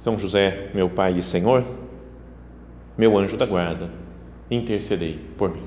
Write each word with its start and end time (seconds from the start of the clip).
são 0.00 0.18
José, 0.18 0.70
meu 0.72 0.88
Pai 0.88 1.18
e 1.18 1.22
Senhor, 1.22 1.62
meu 2.96 3.18
anjo 3.18 3.36
da 3.36 3.44
guarda, 3.44 3.90
intercedei 4.50 5.20
por 5.36 5.54
mim. 5.54 5.62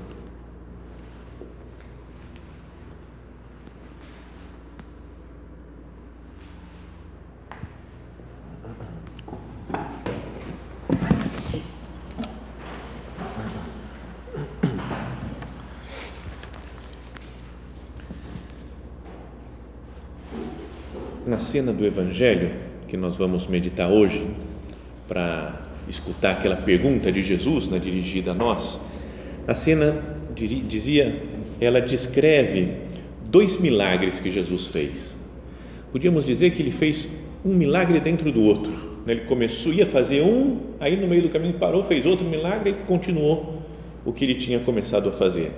Na 21.24 21.38
cena 21.38 21.72
do 21.72 21.86
Evangelho, 21.86 22.63
que 22.88 22.96
nós 22.96 23.16
vamos 23.16 23.46
meditar 23.46 23.88
hoje 23.88 24.26
para 25.08 25.60
escutar 25.88 26.32
aquela 26.32 26.56
pergunta 26.56 27.10
de 27.12 27.22
Jesus, 27.22 27.68
né, 27.68 27.78
dirigida 27.78 28.32
a 28.32 28.34
nós, 28.34 28.80
a 29.46 29.54
cena 29.54 30.02
dizia, 30.34 31.22
ela 31.60 31.80
descreve 31.80 32.68
dois 33.26 33.60
milagres 33.60 34.20
que 34.20 34.30
Jesus 34.30 34.68
fez. 34.68 35.18
Podíamos 35.92 36.24
dizer 36.24 36.50
que 36.50 36.62
ele 36.62 36.72
fez 36.72 37.08
um 37.44 37.54
milagre 37.54 38.00
dentro 38.00 38.32
do 38.32 38.42
outro. 38.42 38.72
Né? 39.06 39.12
Ele 39.12 39.20
começou, 39.22 39.72
ia 39.72 39.86
fazer 39.86 40.22
um, 40.22 40.58
aí 40.80 40.96
no 40.96 41.06
meio 41.06 41.22
do 41.22 41.28
caminho 41.28 41.54
parou, 41.54 41.84
fez 41.84 42.06
outro 42.06 42.26
milagre 42.26 42.70
e 42.70 42.72
continuou 42.86 43.62
o 44.04 44.12
que 44.12 44.24
ele 44.24 44.34
tinha 44.34 44.58
começado 44.58 45.08
a 45.08 45.12
fazer. 45.12 45.52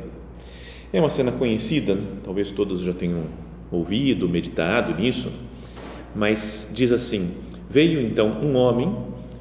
É 0.92 1.00
uma 1.00 1.10
cena 1.10 1.32
conhecida, 1.32 1.94
né? 1.94 2.02
talvez 2.24 2.50
todos 2.50 2.82
já 2.82 2.92
tenham 2.92 3.24
ouvido, 3.70 4.28
meditado 4.28 4.94
nisso 5.00 5.32
mas 6.16 6.70
diz 6.72 6.90
assim: 6.90 7.34
Veio 7.68 8.00
então 8.00 8.30
um 8.42 8.56
homem 8.56 8.96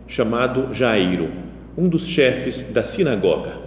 chamado 0.07 0.73
Jairo, 0.73 1.29
um 1.77 1.87
dos 1.87 2.05
chefes 2.05 2.71
da 2.71 2.83
sinagoga. 2.83 3.57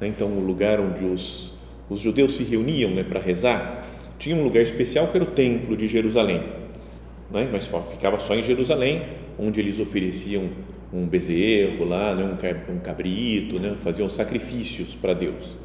Né, 0.00 0.08
então, 0.08 0.28
o 0.28 0.40
lugar 0.40 0.80
onde 0.80 1.04
os, 1.04 1.52
os 1.88 2.00
judeus 2.00 2.34
se 2.34 2.42
reuniam 2.42 2.90
né, 2.90 3.04
para 3.04 3.20
rezar, 3.20 3.82
tinha 4.18 4.34
um 4.34 4.42
lugar 4.42 4.62
especial 4.62 5.06
que 5.08 5.16
era 5.16 5.24
o 5.24 5.30
templo 5.30 5.76
de 5.76 5.86
Jerusalém, 5.86 6.42
né, 7.30 7.48
mas 7.52 7.70
ficava 7.90 8.18
só 8.18 8.34
em 8.34 8.42
Jerusalém, 8.42 9.02
onde 9.38 9.60
eles 9.60 9.78
ofereciam 9.78 10.48
um 10.92 11.06
bezerro 11.06 11.84
lá, 11.84 12.14
né, 12.14 12.36
um 12.68 12.78
cabrito, 12.78 13.58
né, 13.58 13.76
faziam 13.78 14.08
sacrifícios 14.08 14.94
para 14.94 15.14
Deus. 15.14 15.56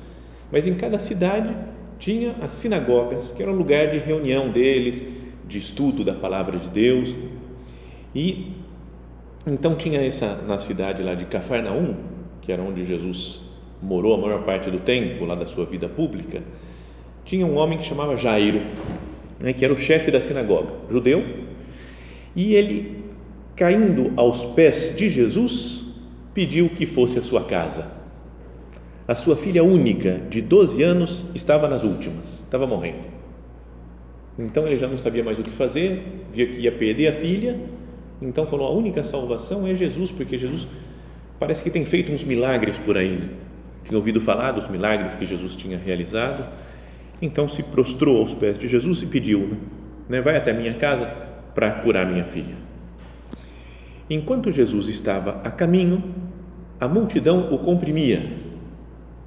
Mas 0.52 0.66
em 0.66 0.76
cada 0.76 1.00
cidade 1.00 1.54
tinha 2.00 2.36
as 2.42 2.52
sinagogas, 2.52 3.32
que 3.32 3.42
era 3.42 3.52
um 3.52 3.56
lugar 3.56 3.88
de 3.90 3.98
reunião 3.98 4.50
deles, 4.50 5.04
de 5.48 5.58
estudo 5.58 6.04
da 6.04 6.14
palavra 6.14 6.58
de 6.58 6.70
Deus. 6.70 7.16
E 8.14 8.54
então 9.46 9.76
tinha 9.76 10.02
essa 10.02 10.44
na 10.48 10.58
cidade 10.58 11.02
lá 11.02 11.14
de 11.14 11.26
Cafarnaum, 11.26 11.96
que 12.42 12.52
era 12.52 12.62
onde 12.62 12.86
Jesus 12.86 13.48
morou 13.82 14.16
a 14.16 14.18
maior 14.18 14.44
parte 14.44 14.70
do 14.70 14.80
tempo 14.80 15.26
lá 15.26 15.36
da 15.36 15.46
sua 15.46 15.66
vida 15.66 15.88
pública, 15.88 16.42
tinha 17.24 17.46
um 17.46 17.58
homem 17.58 17.78
que 17.78 17.86
chamava 17.86 18.18
Jairo, 18.18 18.62
né, 19.40 19.54
que 19.54 19.64
era 19.64 19.74
o 19.74 19.78
chefe 19.78 20.10
da 20.10 20.20
sinagoga, 20.20 20.74
judeu, 20.90 21.24
e 22.36 22.56
ele 22.56 23.04
caindo 23.56 24.14
aos 24.16 24.46
pés 24.46 24.96
de 24.96 25.10
Jesus, 25.10 25.86
pediu 26.34 26.70
que 26.70 26.86
fosse 26.86 27.18
a 27.18 27.22
sua 27.22 27.44
casa. 27.44 27.92
A 29.08 29.16
sua 29.16 29.36
filha 29.36 29.64
única, 29.64 30.22
de 30.30 30.42
12 30.42 30.84
anos, 30.84 31.26
estava 31.34 31.68
nas 31.68 31.84
últimas, 31.84 32.44
estava 32.44 32.68
morrendo. 32.68 33.07
Então 34.38 34.68
ele 34.68 34.78
já 34.78 34.88
não 34.88 34.98
sabia 34.98 35.24
mais 35.24 35.40
o 35.40 35.44
que 35.44 35.50
fazer, 35.50 36.04
via 36.32 36.46
que 36.46 36.60
ia 36.60 36.72
perder 36.72 37.08
a 37.08 37.14
filha, 37.14 37.60
então 38.22 38.46
falou: 38.46 38.68
a 38.68 38.72
única 38.72 39.04
salvação 39.04 39.66
é 39.66 39.74
Jesus, 39.74 40.12
porque 40.12 40.38
Jesus 40.38 40.68
parece 41.40 41.64
que 41.64 41.70
tem 41.70 41.86
feito 41.86 42.12
uns 42.12 42.24
milagres 42.24 42.78
por 42.78 42.98
aí. 42.98 43.12
Né? 43.12 43.30
Tinha 43.84 43.98
ouvido 43.98 44.22
falar 44.22 44.52
dos 44.52 44.68
milagres 44.68 45.16
que 45.16 45.26
Jesus 45.26 45.56
tinha 45.56 45.78
realizado, 45.78 46.46
então 47.22 47.48
se 47.48 47.64
prostrou 47.64 48.18
aos 48.18 48.34
pés 48.34 48.60
de 48.60 48.68
Jesus 48.68 49.02
e 49.02 49.08
pediu: 49.08 49.40
né? 49.40 49.58
né 50.10 50.22
vai 50.22 50.38
até 50.38 50.54
minha 50.54 50.74
casa 50.76 51.06
para 51.56 51.72
curar 51.72 52.06
minha 52.06 52.26
filha. 52.26 52.56
Enquanto 54.10 54.52
Jesus 54.52 54.88
estava 54.88 55.42
a 55.44 55.52
caminho, 55.52 56.04
a 56.80 56.88
multidão 56.88 57.52
o 57.52 57.58
comprimia. 57.58 58.22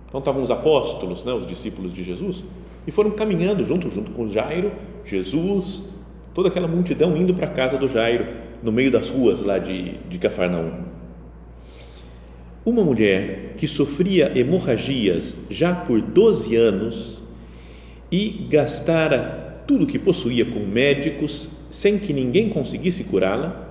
Então 0.08 0.20
estavam 0.20 0.42
os 0.42 0.50
apóstolos, 0.50 1.24
né, 1.24 1.32
os 1.32 1.46
discípulos 1.46 1.92
de 1.92 2.02
Jesus, 2.02 2.42
e 2.86 2.90
foram 2.90 3.10
caminhando 3.10 3.64
junto, 3.64 3.90
junto 3.90 4.10
com 4.12 4.26
Jairo, 4.26 4.72
Jesus, 5.04 5.84
toda 6.34 6.48
aquela 6.48 6.68
multidão 6.68 7.16
indo 7.16 7.34
para 7.34 7.46
a 7.46 7.50
casa 7.50 7.76
do 7.76 7.88
Jairo, 7.88 8.26
no 8.62 8.70
meio 8.70 8.90
das 8.90 9.08
ruas 9.08 9.40
lá 9.40 9.58
de, 9.58 9.96
de 10.08 10.18
Cafarnaum. 10.18 10.84
Uma 12.64 12.84
mulher 12.84 13.54
que 13.56 13.66
sofria 13.66 14.30
hemorragias 14.38 15.34
já 15.48 15.74
por 15.74 16.00
12 16.00 16.54
anos 16.56 17.22
e 18.12 18.46
gastara 18.50 19.62
tudo 19.66 19.86
que 19.86 19.98
possuía 19.98 20.44
com 20.44 20.60
médicos 20.60 21.50
sem 21.70 21.98
que 21.98 22.12
ninguém 22.12 22.50
conseguisse 22.50 23.04
curá-la, 23.04 23.68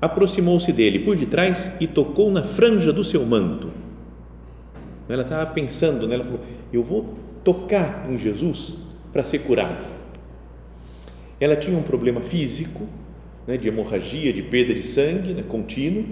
aproximou-se 0.00 0.72
dele 0.72 0.98
por 0.98 1.16
detrás 1.16 1.72
e 1.80 1.86
tocou 1.86 2.30
na 2.30 2.42
franja 2.42 2.92
do 2.92 3.04
seu 3.04 3.24
manto. 3.24 3.70
Ela 5.08 5.22
estava 5.22 5.50
pensando, 5.52 6.06
né? 6.06 6.14
ela 6.14 6.24
falou: 6.24 6.40
Eu 6.72 6.82
vou 6.82 7.14
tocar 7.42 8.06
em 8.10 8.18
Jesus 8.18 8.78
para 9.12 9.24
ser 9.24 9.40
curada. 9.40 9.99
Ela 11.40 11.56
tinha 11.56 11.76
um 11.76 11.82
problema 11.82 12.20
físico, 12.20 12.86
né, 13.46 13.56
de 13.56 13.66
hemorragia, 13.66 14.32
de 14.32 14.42
perda 14.42 14.74
de 14.74 14.82
sangue 14.82 15.32
né, 15.32 15.42
contínuo, 15.42 16.04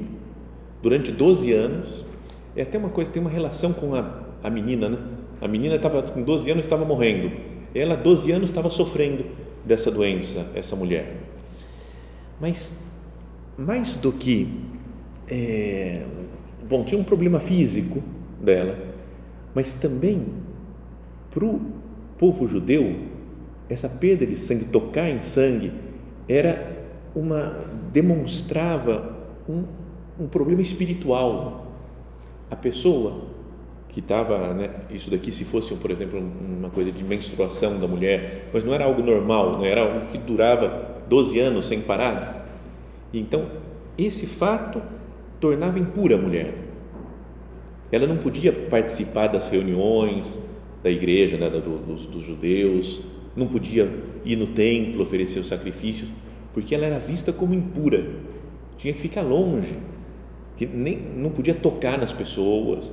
durante 0.82 1.12
12 1.12 1.52
anos. 1.52 2.04
É 2.56 2.62
até 2.62 2.78
uma 2.78 2.88
coisa, 2.88 3.10
tem 3.10 3.20
uma 3.20 3.30
relação 3.30 3.72
com 3.72 3.94
a, 3.94 4.22
a 4.42 4.50
menina, 4.50 4.88
né? 4.88 4.98
A 5.40 5.46
menina 5.46 5.76
estava 5.76 6.02
com 6.02 6.22
12 6.22 6.50
anos 6.50 6.64
estava 6.64 6.84
morrendo. 6.84 7.30
Ela, 7.74 7.96
12 7.96 8.32
anos, 8.32 8.50
estava 8.50 8.70
sofrendo 8.70 9.24
dessa 9.64 9.90
doença, 9.90 10.50
essa 10.54 10.74
mulher. 10.74 11.14
Mas, 12.40 12.92
mais 13.56 13.94
do 13.94 14.12
que. 14.12 14.48
É, 15.28 16.04
bom, 16.68 16.82
tinha 16.84 17.00
um 17.00 17.04
problema 17.04 17.38
físico 17.38 18.02
dela, 18.40 18.78
mas 19.54 19.74
também 19.74 20.24
para 21.30 21.44
o 21.44 21.60
povo 22.16 22.46
judeu, 22.46 22.96
essa 23.68 23.88
perda 23.88 24.26
de 24.26 24.36
sangue, 24.36 24.66
tocar 24.66 25.08
em 25.08 25.20
sangue, 25.20 25.72
era 26.28 26.76
uma 27.14 27.64
demonstrava 27.92 29.16
um, 29.48 29.64
um 30.18 30.26
problema 30.26 30.62
espiritual. 30.62 31.66
A 32.50 32.56
pessoa 32.56 33.28
que 33.88 34.00
estava, 34.00 34.54
né, 34.54 34.70
isso 34.90 35.10
daqui 35.10 35.32
se 35.32 35.44
fosse, 35.44 35.74
por 35.74 35.90
exemplo, 35.90 36.20
uma 36.20 36.70
coisa 36.70 36.92
de 36.92 37.02
menstruação 37.02 37.78
da 37.78 37.88
mulher, 37.88 38.48
mas 38.52 38.64
não 38.64 38.74
era 38.74 38.84
algo 38.84 39.02
normal, 39.02 39.52
não 39.52 39.64
era 39.64 39.80
algo 39.80 40.06
que 40.12 40.18
durava 40.18 40.96
12 41.08 41.38
anos 41.38 41.66
sem 41.66 41.80
parar. 41.80 42.46
Então, 43.12 43.46
esse 43.96 44.26
fato 44.26 44.80
tornava 45.40 45.78
impura 45.78 46.16
a 46.16 46.18
mulher. 46.18 46.54
Ela 47.90 48.06
não 48.06 48.18
podia 48.18 48.52
participar 48.52 49.28
das 49.28 49.48
reuniões, 49.48 50.38
da 50.82 50.90
igreja, 50.90 51.36
né, 51.36 51.48
dos, 51.48 52.06
dos 52.06 52.22
judeus, 52.22 53.00
não 53.38 53.46
podia 53.46 53.88
ir 54.24 54.36
no 54.36 54.48
templo 54.48 55.02
oferecer 55.02 55.38
os 55.38 55.46
sacrifícios, 55.46 56.10
porque 56.52 56.74
ela 56.74 56.84
era 56.84 56.98
vista 56.98 57.32
como 57.32 57.54
impura, 57.54 58.04
tinha 58.76 58.92
que 58.92 59.00
ficar 59.00 59.22
longe, 59.22 59.76
que 60.56 60.66
nem, 60.66 60.96
não 61.16 61.30
podia 61.30 61.54
tocar 61.54 61.96
nas 61.96 62.12
pessoas. 62.12 62.92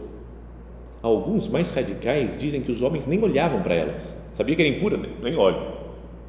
Alguns 1.02 1.48
mais 1.48 1.70
radicais 1.72 2.38
dizem 2.38 2.62
que 2.62 2.72
os 2.72 2.82
homens 2.84 3.08
nem 3.08 3.22
olhavam 3.24 3.62
para 3.62 3.74
elas, 3.74 4.16
sabia 4.32 4.56
que 4.56 4.62
era 4.62 4.70
impura, 4.70 4.98
nem, 4.98 5.12
nem 5.22 5.36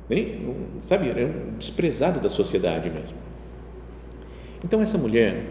nem, 0.08 0.56
sabe, 0.80 1.10
era 1.10 1.26
um 1.26 1.58
desprezado 1.58 2.20
da 2.20 2.30
sociedade 2.30 2.88
mesmo. 2.88 3.16
Então 4.64 4.80
essa 4.80 4.96
mulher, 4.96 5.44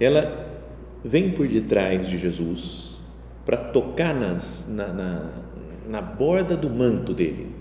ela 0.00 0.50
vem 1.04 1.30
por 1.30 1.46
detrás 1.46 2.08
de 2.08 2.18
Jesus, 2.18 2.96
para 3.44 3.56
tocar 3.56 4.14
nas, 4.14 4.66
na, 4.68 4.88
na, 4.88 5.30
na 5.88 6.02
borda 6.02 6.56
do 6.56 6.70
manto 6.70 7.12
dele. 7.12 7.53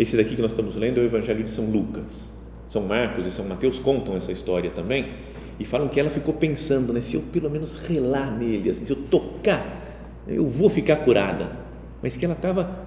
Esse 0.00 0.16
daqui 0.16 0.34
que 0.34 0.40
nós 0.40 0.52
estamos 0.52 0.76
lendo 0.76 0.98
é 0.98 1.02
o 1.02 1.04
Evangelho 1.04 1.44
de 1.44 1.50
São 1.50 1.66
Lucas. 1.66 2.32
São 2.70 2.80
Marcos 2.80 3.26
e 3.26 3.30
São 3.30 3.44
Mateus 3.44 3.78
contam 3.78 4.16
essa 4.16 4.32
história 4.32 4.70
também. 4.70 5.12
e 5.58 5.64
falam 5.66 5.88
que 5.88 6.00
ela 6.00 6.08
ficou 6.08 6.32
pensando, 6.32 6.90
né, 6.90 7.02
se 7.02 7.16
eu 7.16 7.20
pelo 7.20 7.50
menos 7.50 7.86
relar 7.86 8.34
nele, 8.34 8.70
assim, 8.70 8.86
se 8.86 8.92
eu 8.92 8.96
tocar, 8.96 9.62
eu 10.26 10.46
vou 10.46 10.70
ficar 10.70 10.96
curada. 10.96 11.54
Mas 12.02 12.16
que 12.16 12.24
ela 12.24 12.32
estava 12.32 12.86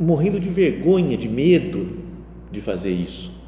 morrendo 0.00 0.40
de 0.40 0.48
vergonha, 0.48 1.14
de 1.14 1.28
medo 1.28 1.98
de 2.50 2.62
fazer 2.62 2.90
isso. 2.90 3.38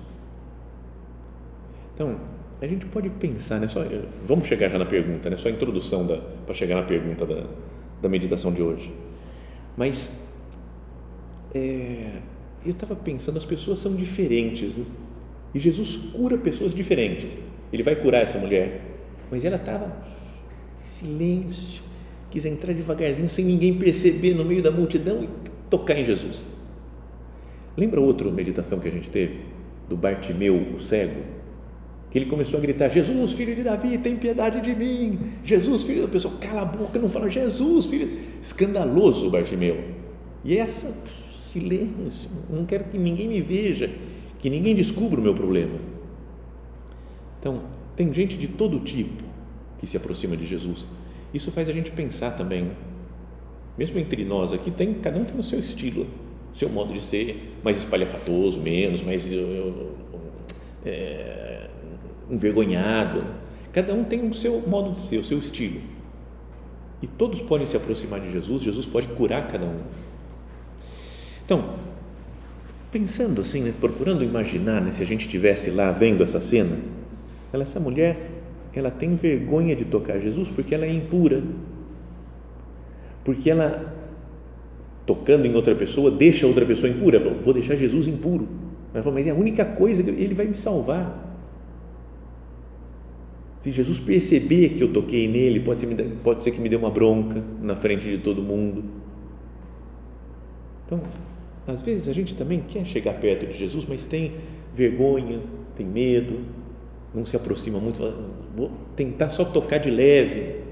Então, 1.94 2.14
a 2.60 2.66
gente 2.66 2.84
pode 2.84 3.08
pensar, 3.08 3.58
né, 3.58 3.68
só, 3.68 3.82
vamos 4.26 4.46
chegar 4.46 4.68
já 4.68 4.78
na 4.78 4.84
pergunta, 4.84 5.30
né, 5.30 5.38
só 5.38 5.48
a 5.48 5.50
introdução 5.50 6.06
para 6.44 6.54
chegar 6.54 6.74
na 6.74 6.82
pergunta 6.82 7.24
da, 7.24 7.44
da 8.02 8.08
meditação 8.10 8.52
de 8.52 8.60
hoje. 8.60 8.92
Mas 9.78 10.28
é, 11.54 12.20
eu 12.64 12.72
estava 12.72 12.94
pensando, 12.96 13.38
as 13.38 13.44
pessoas 13.44 13.78
são 13.78 13.94
diferentes 13.94 14.76
né? 14.76 14.84
e 15.54 15.58
Jesus 15.58 15.96
cura 16.12 16.36
pessoas 16.36 16.74
diferentes. 16.74 17.36
Ele 17.72 17.82
vai 17.82 17.96
curar 17.96 18.22
essa 18.22 18.38
mulher, 18.38 18.80
mas 19.30 19.44
ela 19.44 19.56
estava 19.56 19.96
silêncio, 20.76 21.82
quis 22.30 22.44
entrar 22.44 22.72
devagarzinho 22.72 23.28
sem 23.28 23.44
ninguém 23.44 23.74
perceber 23.74 24.34
no 24.34 24.44
meio 24.44 24.62
da 24.62 24.70
multidão 24.70 25.22
e 25.22 25.28
tocar 25.70 25.98
em 25.98 26.04
Jesus. 26.04 26.44
Lembra 27.76 28.00
outra 28.00 28.30
meditação 28.30 28.80
que 28.80 28.88
a 28.88 28.92
gente 28.92 29.10
teve 29.10 29.40
do 29.88 29.96
Bartimeu, 29.96 30.74
o 30.76 30.80
cego? 30.80 31.22
Que 32.10 32.18
ele 32.18 32.26
começou 32.26 32.58
a 32.58 32.62
gritar: 32.62 32.88
Jesus, 32.88 33.34
filho 33.34 33.54
de 33.54 33.62
Davi, 33.62 33.98
tem 33.98 34.16
piedade 34.16 34.60
de 34.60 34.74
mim. 34.74 35.18
Jesus, 35.44 35.84
filho 35.84 36.02
da 36.02 36.08
pessoa, 36.08 36.34
cala 36.40 36.62
a 36.62 36.64
boca, 36.64 36.98
não 36.98 37.08
fala 37.08 37.28
Jesus, 37.28 37.86
filho. 37.86 38.08
Escandaloso 38.40 39.30
Bartimeu. 39.30 39.78
E 40.44 40.56
essa, 40.56 40.94
silêncio, 41.48 42.30
não 42.48 42.64
quero 42.64 42.84
que 42.84 42.98
ninguém 42.98 43.28
me 43.28 43.40
veja, 43.40 43.90
que 44.38 44.48
ninguém 44.50 44.74
descubra 44.74 45.20
o 45.20 45.22
meu 45.22 45.34
problema. 45.34 45.78
Então, 47.40 47.60
tem 47.96 48.12
gente 48.12 48.36
de 48.36 48.48
todo 48.48 48.78
tipo 48.80 49.22
que 49.78 49.86
se 49.86 49.96
aproxima 49.96 50.36
de 50.36 50.46
Jesus. 50.46 50.86
Isso 51.32 51.50
faz 51.50 51.68
a 51.68 51.72
gente 51.72 51.90
pensar 51.90 52.32
também, 52.32 52.62
né? 52.62 52.74
mesmo 53.76 53.98
entre 53.98 54.24
nós 54.24 54.52
aqui, 54.52 54.70
tem, 54.70 54.94
cada 54.94 55.18
um 55.18 55.24
tem 55.24 55.38
o 55.38 55.42
seu 55.42 55.58
estilo, 55.58 56.06
seu 56.52 56.68
modo 56.68 56.92
de 56.92 57.00
ser, 57.00 57.56
mais 57.62 57.78
espalhafatoso, 57.78 58.60
menos, 58.60 59.02
mais 59.02 59.30
eu, 59.30 59.40
eu, 59.40 59.94
é, 60.84 61.68
envergonhado. 62.30 63.18
Né? 63.20 63.34
Cada 63.72 63.94
um 63.94 64.02
tem 64.02 64.28
o 64.28 64.34
seu 64.34 64.60
modo 64.66 64.92
de 64.92 65.00
ser, 65.00 65.18
o 65.18 65.24
seu 65.24 65.38
estilo. 65.38 65.80
E 67.00 67.06
todos 67.06 67.40
podem 67.42 67.66
se 67.66 67.76
aproximar 67.76 68.20
de 68.20 68.32
Jesus, 68.32 68.62
Jesus 68.62 68.86
pode 68.86 69.06
curar 69.08 69.46
cada 69.46 69.66
um. 69.66 69.80
Então, 71.48 71.64
pensando 72.92 73.40
assim, 73.40 73.62
né, 73.62 73.72
procurando 73.80 74.22
imaginar 74.22 74.82
né, 74.82 74.92
se 74.92 75.02
a 75.02 75.06
gente 75.06 75.22
estivesse 75.22 75.70
lá 75.70 75.90
vendo 75.90 76.22
essa 76.22 76.42
cena, 76.42 76.76
ela, 77.50 77.62
essa 77.62 77.80
mulher, 77.80 78.18
ela 78.74 78.90
tem 78.90 79.14
vergonha 79.14 79.74
de 79.74 79.86
tocar 79.86 80.20
Jesus 80.20 80.50
porque 80.50 80.74
ela 80.74 80.84
é 80.84 80.92
impura. 80.92 81.42
Porque 83.24 83.48
ela, 83.48 83.94
tocando 85.06 85.46
em 85.46 85.54
outra 85.54 85.74
pessoa, 85.74 86.10
deixa 86.10 86.46
outra 86.46 86.66
pessoa 86.66 86.92
impura. 86.92 87.18
Falou, 87.18 87.38
vou 87.38 87.54
deixar 87.54 87.76
Jesus 87.76 88.06
impuro. 88.08 88.46
Ela 88.92 89.02
falou, 89.02 89.18
mas 89.18 89.26
é 89.26 89.30
a 89.30 89.34
única 89.34 89.64
coisa 89.64 90.02
que 90.02 90.10
ele 90.10 90.34
vai 90.34 90.44
me 90.44 90.56
salvar. 90.58 91.26
Se 93.56 93.72
Jesus 93.72 93.98
perceber 93.98 94.74
que 94.74 94.82
eu 94.82 94.92
toquei 94.92 95.26
nele, 95.26 95.60
pode 95.60 95.80
ser, 95.80 95.86
pode 96.22 96.44
ser 96.44 96.50
que 96.50 96.60
me 96.60 96.68
dê 96.68 96.76
uma 96.76 96.90
bronca 96.90 97.42
na 97.62 97.74
frente 97.74 98.04
de 98.04 98.18
todo 98.18 98.42
mundo. 98.42 98.84
Então, 100.84 101.00
às 101.68 101.82
vezes 101.82 102.08
a 102.08 102.14
gente 102.14 102.34
também 102.34 102.64
quer 102.66 102.86
chegar 102.86 103.12
perto 103.20 103.46
de 103.46 103.58
Jesus, 103.58 103.84
mas 103.86 104.06
tem 104.06 104.32
vergonha, 104.74 105.38
tem 105.76 105.86
medo, 105.86 106.40
não 107.14 107.26
se 107.26 107.36
aproxima 107.36 107.78
muito, 107.78 108.00
vou 108.56 108.70
tentar 108.96 109.28
só 109.28 109.44
tocar 109.44 109.76
de 109.76 109.90
leve. 109.90 110.62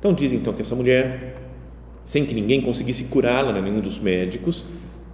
Então 0.00 0.12
diz 0.12 0.32
então 0.32 0.52
que 0.52 0.60
essa 0.60 0.74
mulher, 0.74 1.36
sem 2.02 2.26
que 2.26 2.34
ninguém 2.34 2.60
conseguisse 2.60 3.04
curá-la, 3.04 3.52
né, 3.52 3.60
nenhum 3.60 3.80
dos 3.80 4.00
médicos, 4.00 4.64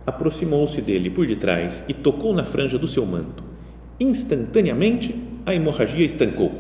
aproximou-se 0.06 0.80
dele 0.80 1.10
por 1.10 1.26
detrás 1.26 1.84
e 1.86 1.92
tocou 1.92 2.32
na 2.32 2.44
franja 2.44 2.78
do 2.78 2.86
seu 2.86 3.04
manto. 3.04 3.44
Instantaneamente 4.00 5.14
a 5.44 5.54
hemorragia 5.54 6.06
estancou. 6.06 6.50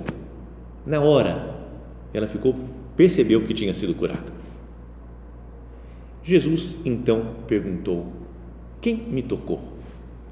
Na 0.84 1.00
hora, 1.00 1.64
ela 2.12 2.26
ficou, 2.26 2.54
percebeu 2.94 3.42
que 3.42 3.54
tinha 3.54 3.72
sido 3.72 3.94
curada. 3.94 4.49
Jesus 6.22 6.78
então 6.84 7.36
perguntou: 7.46 8.06
Quem 8.80 8.96
me 8.96 9.22
tocou? 9.22 9.60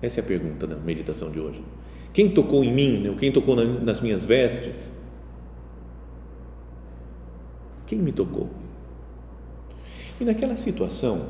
Essa 0.01 0.21
é 0.21 0.23
a 0.23 0.27
pergunta 0.27 0.67
da 0.67 0.77
meditação 0.77 1.31
de 1.31 1.41
hoje. 1.41 1.63
Quem 2.13 2.31
tocou 2.31 2.65
em 2.65 2.73
mim? 2.73 3.15
Quem 3.19 3.33
tocou 3.33 3.57
nas 3.57 4.01
minhas 4.01 4.25
vestes? 4.25 4.93
Quem 7.87 7.99
me 7.99 8.13
tocou? 8.13 8.49
E 10.21 10.25
naquela 10.25 10.57
situação, 10.57 11.27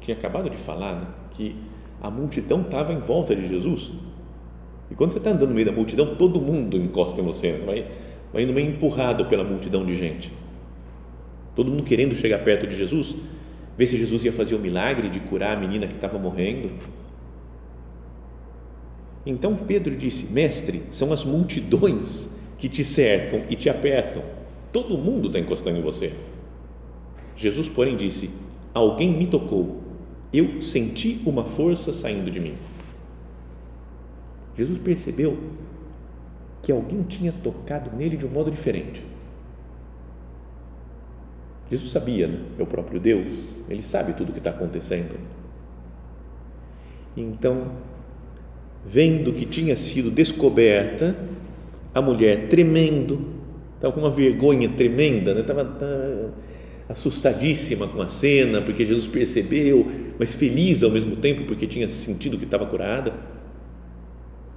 tinha 0.00 0.16
acabado 0.16 0.48
de 0.48 0.56
falar 0.56 0.94
né, 0.94 1.06
que 1.30 1.54
a 2.00 2.10
multidão 2.10 2.62
estava 2.62 2.92
em 2.92 2.98
volta 2.98 3.36
de 3.36 3.46
Jesus. 3.46 3.92
E 4.90 4.94
quando 4.94 5.12
você 5.12 5.18
está 5.18 5.30
andando 5.30 5.50
no 5.50 5.54
meio 5.54 5.66
da 5.66 5.72
multidão, 5.72 6.16
todo 6.16 6.40
mundo 6.40 6.76
encosta 6.76 7.20
em 7.20 7.24
você, 7.24 7.52
você 7.52 7.64
vai, 7.64 7.86
vai 8.32 8.42
indo 8.42 8.52
meio 8.52 8.70
empurrado 8.70 9.26
pela 9.26 9.44
multidão 9.44 9.84
de 9.84 9.94
gente. 9.94 10.32
Todo 11.54 11.70
mundo 11.70 11.82
querendo 11.82 12.14
chegar 12.14 12.38
perto 12.42 12.66
de 12.66 12.74
Jesus, 12.74 13.16
ver 13.80 13.86
se 13.86 13.96
Jesus 13.96 14.26
ia 14.26 14.32
fazer 14.32 14.54
o 14.54 14.58
milagre 14.58 15.08
de 15.08 15.20
curar 15.20 15.56
a 15.56 15.58
menina 15.58 15.86
que 15.86 15.94
estava 15.94 16.18
morrendo. 16.18 16.70
Então 19.24 19.56
Pedro 19.56 19.96
disse: 19.96 20.34
Mestre, 20.34 20.82
são 20.90 21.10
as 21.14 21.24
multidões 21.24 22.28
que 22.58 22.68
te 22.68 22.84
cercam 22.84 23.42
e 23.48 23.56
te 23.56 23.70
apertam. 23.70 24.22
Todo 24.70 24.98
mundo 24.98 25.28
está 25.28 25.38
encostando 25.38 25.78
em 25.78 25.80
você. 25.80 26.12
Jesus, 27.34 27.70
porém, 27.70 27.96
disse: 27.96 28.28
Alguém 28.74 29.16
me 29.16 29.26
tocou. 29.26 29.80
Eu 30.30 30.60
senti 30.60 31.22
uma 31.24 31.44
força 31.44 31.90
saindo 31.90 32.30
de 32.30 32.38
mim. 32.38 32.56
Jesus 34.58 34.78
percebeu 34.78 35.38
que 36.62 36.70
alguém 36.70 37.02
tinha 37.02 37.32
tocado 37.32 37.96
nele 37.96 38.18
de 38.18 38.26
um 38.26 38.30
modo 38.30 38.50
diferente. 38.50 39.09
Jesus 41.70 41.92
sabia, 41.92 42.26
né? 42.26 42.38
é 42.58 42.62
o 42.62 42.66
próprio 42.66 42.98
Deus, 42.98 43.62
ele 43.68 43.82
sabe 43.82 44.12
tudo 44.14 44.30
o 44.30 44.32
que 44.32 44.38
está 44.38 44.50
acontecendo. 44.50 45.14
Então, 47.16 47.70
vendo 48.84 49.32
que 49.32 49.46
tinha 49.46 49.76
sido 49.76 50.10
descoberta, 50.10 51.16
a 51.94 52.02
mulher 52.02 52.48
tremendo, 52.48 53.24
estava 53.76 53.94
com 53.94 54.00
uma 54.00 54.10
vergonha 54.10 54.68
tremenda, 54.68 55.32
né? 55.32 55.42
estava, 55.42 55.62
estava 55.62 56.34
assustadíssima 56.88 57.86
com 57.86 58.02
a 58.02 58.08
cena, 58.08 58.60
porque 58.60 58.84
Jesus 58.84 59.06
percebeu, 59.06 59.86
mas 60.18 60.34
feliz 60.34 60.82
ao 60.82 60.90
mesmo 60.90 61.14
tempo, 61.14 61.44
porque 61.44 61.68
tinha 61.68 61.88
sentido 61.88 62.36
que 62.36 62.44
estava 62.44 62.66
curada. 62.66 63.14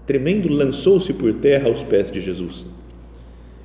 Tremendo, 0.08 0.50
lançou-se 0.50 1.14
por 1.14 1.32
terra 1.36 1.70
aos 1.70 1.84
pés 1.84 2.10
de 2.10 2.20
Jesus. 2.20 2.66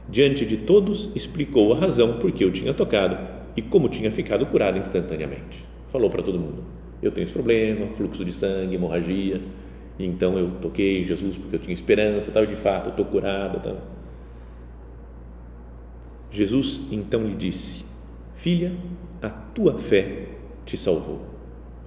Diante 0.06 0.44
de 0.44 0.58
todos, 0.58 1.10
explicou 1.14 1.72
a 1.72 1.78
razão 1.78 2.18
por 2.18 2.30
que 2.30 2.44
eu 2.44 2.52
tinha 2.52 2.74
tocado 2.74 3.37
e 3.58 3.62
como 3.62 3.88
tinha 3.88 4.08
ficado 4.08 4.46
curada 4.46 4.78
instantaneamente. 4.78 5.64
Falou 5.88 6.08
para 6.08 6.22
todo 6.22 6.38
mundo: 6.38 6.62
Eu 7.02 7.10
tenho 7.10 7.24
esse 7.24 7.32
problema, 7.32 7.86
fluxo 7.88 8.24
de 8.24 8.32
sangue, 8.32 8.76
hemorragia 8.76 9.40
e 9.98 10.06
então 10.06 10.38
eu 10.38 10.52
toquei 10.62 11.04
Jesus 11.04 11.36
porque 11.36 11.56
eu 11.56 11.60
tinha 11.60 11.74
esperança, 11.74 12.30
tal, 12.30 12.46
de 12.46 12.54
fato, 12.54 12.86
eu 12.86 12.90
estou 12.90 13.04
curada. 13.04 13.58
Tal. 13.58 13.78
Jesus 16.30 16.82
então 16.92 17.24
lhe 17.24 17.34
disse: 17.34 17.84
Filha, 18.32 18.72
a 19.20 19.28
tua 19.28 19.76
fé 19.78 20.28
te 20.64 20.76
salvou. 20.76 21.26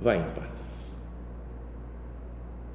Vai 0.01 0.17
em 0.17 0.31
paz. 0.35 1.09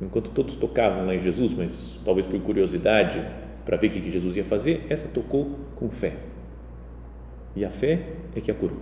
Enquanto 0.00 0.30
todos 0.30 0.56
tocavam 0.56 1.04
lá 1.04 1.14
em 1.14 1.22
Jesus, 1.22 1.52
mas 1.52 2.00
talvez 2.02 2.26
por 2.26 2.40
curiosidade, 2.40 3.22
para 3.64 3.76
ver 3.76 3.88
o 3.88 3.90
que 3.90 4.10
Jesus 4.10 4.36
ia 4.36 4.44
fazer, 4.44 4.86
essa 4.88 5.08
tocou 5.08 5.58
com 5.74 5.90
fé. 5.90 6.16
E 7.56 7.64
a 7.64 7.70
fé 7.70 8.00
é 8.36 8.40
que 8.40 8.50
a 8.50 8.54
curou. 8.54 8.78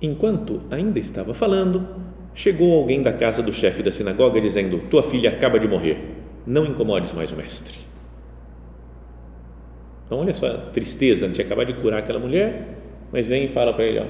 Enquanto 0.00 0.60
ainda 0.70 0.98
estava 0.98 1.34
falando, 1.34 1.86
Chegou 2.34 2.78
alguém 2.78 3.02
da 3.02 3.12
casa 3.12 3.42
do 3.42 3.52
chefe 3.52 3.82
da 3.82 3.92
sinagoga 3.92 4.40
dizendo: 4.40 4.80
Tua 4.88 5.02
filha 5.02 5.30
acaba 5.30 5.60
de 5.60 5.68
morrer, 5.68 5.98
não 6.46 6.64
incomodes 6.64 7.12
mais 7.12 7.30
o 7.30 7.36
mestre. 7.36 7.76
Então, 10.06 10.18
olha 10.18 10.34
só 10.34 10.46
a 10.46 10.58
tristeza, 10.58 11.28
de 11.28 11.40
acabar 11.40 11.64
de 11.64 11.74
curar 11.74 11.98
aquela 11.98 12.18
mulher, 12.18 12.78
mas 13.12 13.26
vem 13.26 13.44
e 13.44 13.48
fala 13.48 13.74
para 13.74 13.84
ele: 13.84 14.00
ó, 14.00 14.06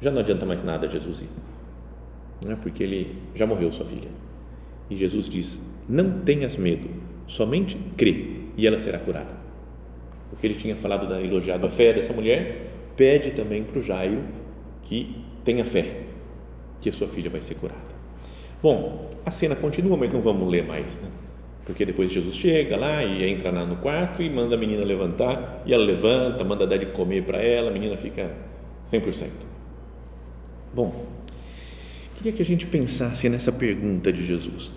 Já 0.00 0.10
não 0.10 0.20
adianta 0.20 0.44
mais 0.44 0.64
nada, 0.64 0.88
Jesus 0.88 1.22
ir, 1.22 1.28
não 2.44 2.52
é 2.52 2.56
porque 2.56 2.82
ele 2.82 3.16
já 3.36 3.46
morreu, 3.46 3.72
sua 3.72 3.86
filha. 3.86 4.08
E 4.90 4.96
Jesus 4.96 5.28
diz: 5.28 5.64
Não 5.88 6.10
tenhas 6.10 6.56
medo, 6.56 6.90
somente 7.28 7.78
crê 7.96 8.40
e 8.56 8.66
ela 8.66 8.80
será 8.80 8.98
curada. 8.98 9.43
O 10.34 10.36
que 10.36 10.46
ele 10.48 10.54
tinha 10.54 10.74
falado 10.74 11.08
da 11.08 11.22
elogiado 11.22 11.64
a 11.64 11.70
fé 11.70 11.92
dessa 11.92 12.12
mulher, 12.12 12.72
pede 12.96 13.30
também 13.30 13.62
para 13.62 13.78
o 13.78 13.82
Jairo 13.82 14.24
que 14.82 15.24
tenha 15.44 15.64
fé 15.64 15.84
que 16.80 16.88
a 16.88 16.92
sua 16.92 17.06
filha 17.06 17.30
vai 17.30 17.40
ser 17.40 17.54
curada. 17.54 17.94
Bom, 18.60 19.08
a 19.24 19.30
cena 19.30 19.54
continua, 19.54 19.96
mas 19.96 20.12
não 20.12 20.20
vamos 20.20 20.50
ler 20.50 20.66
mais. 20.66 21.00
Né? 21.00 21.08
Porque 21.64 21.84
depois 21.86 22.10
Jesus 22.10 22.34
chega 22.34 22.76
lá 22.76 23.02
e 23.02 23.24
entra 23.30 23.52
no 23.64 23.76
quarto 23.76 24.22
e 24.22 24.28
manda 24.28 24.56
a 24.56 24.58
menina 24.58 24.84
levantar, 24.84 25.62
e 25.64 25.72
ela 25.72 25.84
levanta, 25.84 26.42
manda 26.42 26.66
dar 26.66 26.76
de 26.76 26.86
comer 26.86 27.24
para 27.24 27.38
ela, 27.38 27.70
a 27.70 27.72
menina 27.72 27.96
fica 27.96 28.30
100%. 28.90 29.28
Bom, 30.74 31.06
queria 32.16 32.32
que 32.32 32.42
a 32.42 32.44
gente 32.44 32.66
pensasse 32.66 33.28
nessa 33.28 33.52
pergunta 33.52 34.12
de 34.12 34.26
Jesus: 34.26 34.72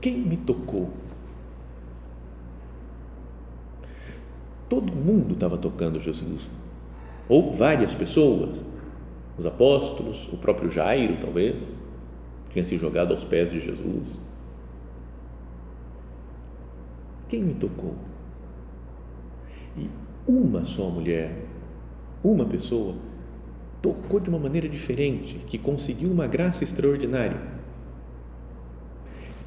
Quem 0.00 0.18
me 0.18 0.36
tocou? 0.36 0.90
Todo 4.72 4.90
mundo 4.90 5.34
estava 5.34 5.58
tocando 5.58 6.00
Jesus, 6.00 6.48
ou 7.28 7.52
várias 7.52 7.92
pessoas, 7.92 8.58
os 9.36 9.44
apóstolos, 9.44 10.32
o 10.32 10.38
próprio 10.38 10.70
Jairo, 10.70 11.18
talvez, 11.20 11.56
tinha 12.50 12.64
se 12.64 12.78
jogado 12.78 13.12
aos 13.12 13.22
pés 13.22 13.50
de 13.50 13.60
Jesus 13.60 14.06
quem 17.28 17.42
me 17.42 17.54
tocou? 17.54 17.94
E 19.76 19.88
uma 20.26 20.64
só 20.64 20.88
mulher, 20.88 21.34
uma 22.24 22.46
pessoa, 22.46 22.94
tocou 23.82 24.20
de 24.20 24.30
uma 24.30 24.38
maneira 24.38 24.68
diferente, 24.68 25.40
que 25.46 25.58
conseguiu 25.58 26.10
uma 26.10 26.26
graça 26.26 26.64
extraordinária. 26.64 27.40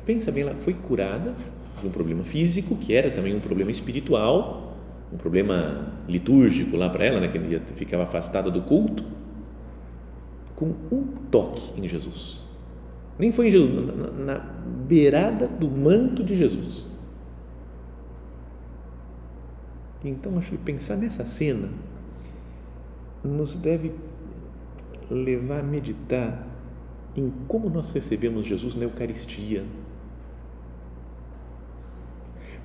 Pensa 0.06 0.32
bem, 0.32 0.44
ela 0.44 0.56
foi 0.56 0.74
curada 0.76 1.34
de 1.82 1.88
um 1.88 1.92
problema 1.92 2.24
físico, 2.24 2.76
que 2.76 2.94
era 2.94 3.10
também 3.10 3.36
um 3.36 3.40
problema 3.40 3.72
espiritual, 3.72 4.65
um 5.14 5.18
problema 5.18 5.94
litúrgico 6.08 6.76
lá 6.76 6.90
para 6.90 7.06
ela, 7.06 7.20
né, 7.20 7.28
que 7.28 7.40
ficava 7.74 8.04
afastada 8.04 8.52
do 8.52 8.62
culto, 8.62 9.04
com 10.56 10.74
um 10.92 11.04
toque 11.30 11.80
em 11.80 11.88
Jesus. 11.88 12.44
Nem 13.18 13.32
foi 13.32 13.48
em 13.48 13.52
Jesus, 13.52 13.70
na, 13.72 14.12
na 14.12 14.40
beirada 14.88 15.48
do 15.48 15.70
manto 15.70 16.24
de 16.24 16.36
Jesus 16.36 16.96
Então, 20.08 20.38
acho 20.38 20.52
que 20.52 20.58
pensar 20.58 20.96
nessa 20.96 21.26
cena 21.26 21.70
nos 23.24 23.56
deve 23.56 23.92
levar 25.10 25.62
a 25.62 25.64
meditar 25.64 26.48
em 27.16 27.32
como 27.48 27.72
nós 27.72 27.90
recebemos 27.90 28.46
Jesus 28.46 28.76
na 28.76 28.84
Eucaristia. 28.84 29.66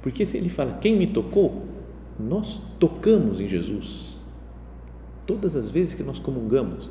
Porque 0.03 0.27
se 0.27 0.37
ele 0.37 0.51
fala, 0.51 0.75
quem 0.75 0.97
me 0.97 1.07
tocou, 1.07 1.67
nós 2.21 2.61
tocamos 2.79 3.41
em 3.41 3.49
Jesus. 3.49 4.17
Todas 5.27 5.57
as 5.57 5.71
vezes 5.71 5.95
que 5.95 6.03
nós 6.03 6.19
comungamos. 6.19 6.91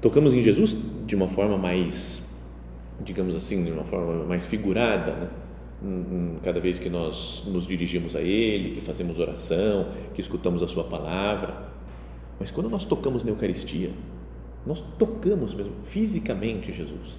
Tocamos 0.00 0.34
em 0.34 0.42
Jesus 0.42 0.76
de 1.06 1.14
uma 1.14 1.28
forma 1.28 1.58
mais, 1.58 2.36
digamos 3.00 3.34
assim, 3.34 3.64
de 3.64 3.70
uma 3.70 3.84
forma 3.84 4.24
mais 4.24 4.46
figurada, 4.46 5.12
né? 5.12 5.28
cada 6.42 6.60
vez 6.60 6.78
que 6.78 6.88
nós 6.88 7.44
nos 7.46 7.66
dirigimos 7.66 8.16
a 8.16 8.20
Ele, 8.20 8.74
que 8.74 8.80
fazemos 8.80 9.18
oração, 9.18 9.88
que 10.14 10.20
escutamos 10.20 10.62
a 10.62 10.68
Sua 10.68 10.84
palavra. 10.84 11.68
Mas 12.38 12.50
quando 12.50 12.68
nós 12.68 12.84
tocamos 12.84 13.24
na 13.24 13.30
Eucaristia, 13.30 13.90
nós 14.66 14.82
tocamos 14.98 15.54
mesmo 15.54 15.72
fisicamente 15.84 16.72
Jesus. 16.72 17.16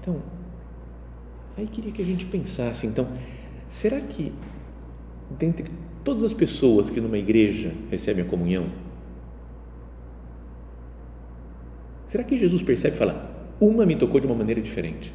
Então, 0.00 0.22
aí 1.56 1.66
queria 1.66 1.92
que 1.92 2.02
a 2.02 2.04
gente 2.04 2.26
pensasse, 2.26 2.86
então, 2.86 3.06
será 3.68 4.00
que 4.00 4.32
dentre 5.38 5.64
todas 6.02 6.22
as 6.22 6.34
pessoas 6.34 6.90
que 6.90 7.00
numa 7.00 7.18
igreja 7.18 7.72
recebem 7.90 8.24
a 8.24 8.28
comunhão, 8.28 8.66
será 12.06 12.22
que 12.22 12.38
Jesus 12.38 12.62
percebe 12.62 12.96
e 12.96 12.98
fala, 12.98 13.34
uma 13.60 13.86
me 13.86 13.96
tocou 13.96 14.20
de 14.20 14.26
uma 14.26 14.34
maneira 14.36 14.60
diferente 14.60 15.14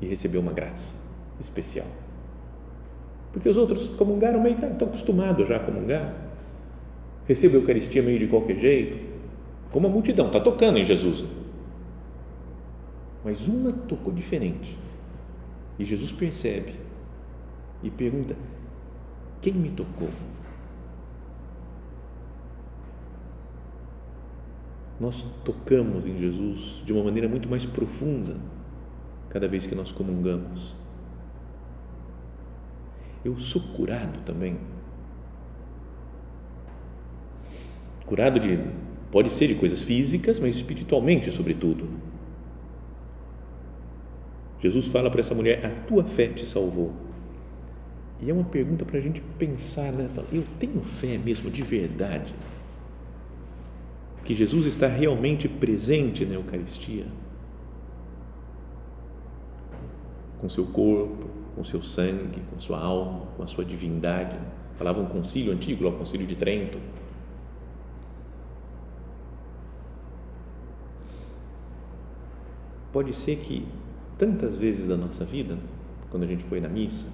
e 0.00 0.06
recebeu 0.06 0.40
uma 0.40 0.52
graça 0.52 0.94
especial. 1.40 1.86
Porque 3.32 3.48
os 3.48 3.58
outros 3.58 3.88
comungaram 3.88 4.40
meio 4.40 4.56
que 4.56 4.64
estão 4.64 4.88
acostumados 4.88 5.46
já 5.46 5.56
a 5.56 5.60
comungar. 5.60 6.14
Recebem 7.26 7.58
a 7.58 7.60
Eucaristia 7.60 8.02
meio 8.02 8.18
de 8.18 8.26
qualquer 8.28 8.58
jeito. 8.58 8.98
Como 9.70 9.86
a 9.86 9.90
multidão, 9.90 10.28
está 10.28 10.40
tocando 10.40 10.78
em 10.78 10.84
Jesus. 10.84 11.24
Mas 13.24 13.46
uma 13.46 13.72
tocou 13.72 14.12
diferente. 14.12 14.76
E 15.78 15.84
Jesus 15.84 16.12
percebe 16.12 16.74
e 17.82 17.90
pergunta: 17.90 18.36
Quem 19.40 19.52
me 19.52 19.70
tocou? 19.70 20.10
nós 24.98 25.26
tocamos 25.44 26.06
em 26.06 26.18
Jesus 26.18 26.82
de 26.84 26.92
uma 26.92 27.04
maneira 27.04 27.28
muito 27.28 27.48
mais 27.48 27.66
profunda 27.66 28.36
cada 29.28 29.46
vez 29.46 29.66
que 29.66 29.74
nós 29.74 29.92
comungamos. 29.92 30.74
Eu 33.24 33.38
sou 33.38 33.60
curado 33.60 34.20
também. 34.24 34.58
Curado 38.06 38.40
de 38.40 38.58
pode 39.10 39.30
ser 39.30 39.48
de 39.48 39.54
coisas 39.54 39.82
físicas, 39.82 40.38
mas 40.38 40.54
espiritualmente, 40.54 41.30
sobretudo. 41.30 41.88
Jesus 44.60 44.88
fala 44.88 45.10
para 45.10 45.20
essa 45.20 45.34
mulher: 45.34 45.64
A 45.64 45.70
tua 45.86 46.04
fé 46.04 46.28
te 46.28 46.44
salvou. 46.44 46.92
E 48.20 48.30
é 48.30 48.32
uma 48.32 48.44
pergunta 48.44 48.84
para 48.84 48.98
a 48.98 49.00
gente 49.00 49.20
pensar, 49.38 49.92
né? 49.92 50.08
Eu 50.32 50.44
tenho 50.58 50.80
fé 50.80 51.18
mesmo, 51.18 51.50
de 51.50 51.62
verdade 51.62 52.32
que 54.26 54.34
Jesus 54.34 54.66
está 54.66 54.88
realmente 54.88 55.48
presente 55.48 56.26
na 56.26 56.34
Eucaristia, 56.34 57.06
com 60.40 60.48
seu 60.48 60.66
corpo, 60.66 61.30
com 61.54 61.62
seu 61.62 61.80
sangue, 61.80 62.40
com 62.50 62.58
sua 62.58 62.80
alma, 62.80 63.26
com 63.36 63.44
a 63.44 63.46
sua 63.46 63.64
divindade. 63.64 64.36
Falava 64.76 65.00
um 65.00 65.06
concílio 65.06 65.52
antigo, 65.52 65.86
o 65.86 65.92
concílio 65.92 66.26
de 66.26 66.34
Trento. 66.34 66.78
Pode 72.92 73.12
ser 73.12 73.36
que 73.36 73.64
tantas 74.18 74.56
vezes 74.56 74.86
da 74.86 74.96
nossa 74.96 75.24
vida, 75.24 75.58
quando 76.10 76.22
a 76.22 76.26
gente 76.26 76.42
foi 76.44 76.60
na 76.60 76.68
missa 76.68 77.06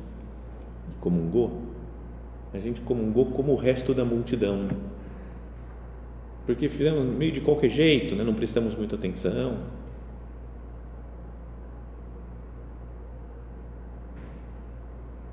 e 0.91 1.01
comungou, 1.01 1.63
a 2.53 2.59
gente 2.59 2.81
comungou 2.83 3.27
como 3.27 3.53
o 3.53 3.57
resto 3.57 3.95
da 3.95 4.05
multidão 4.05 4.69
porque 6.45 6.69
fizemos 6.69 7.05
meio 7.17 7.33
de 7.33 7.41
qualquer 7.41 7.71
jeito, 7.71 8.17
né? 8.17 8.25
não 8.25 8.35
prestamos 8.35 8.77
muita 8.77 8.97
atenção. 8.97 9.59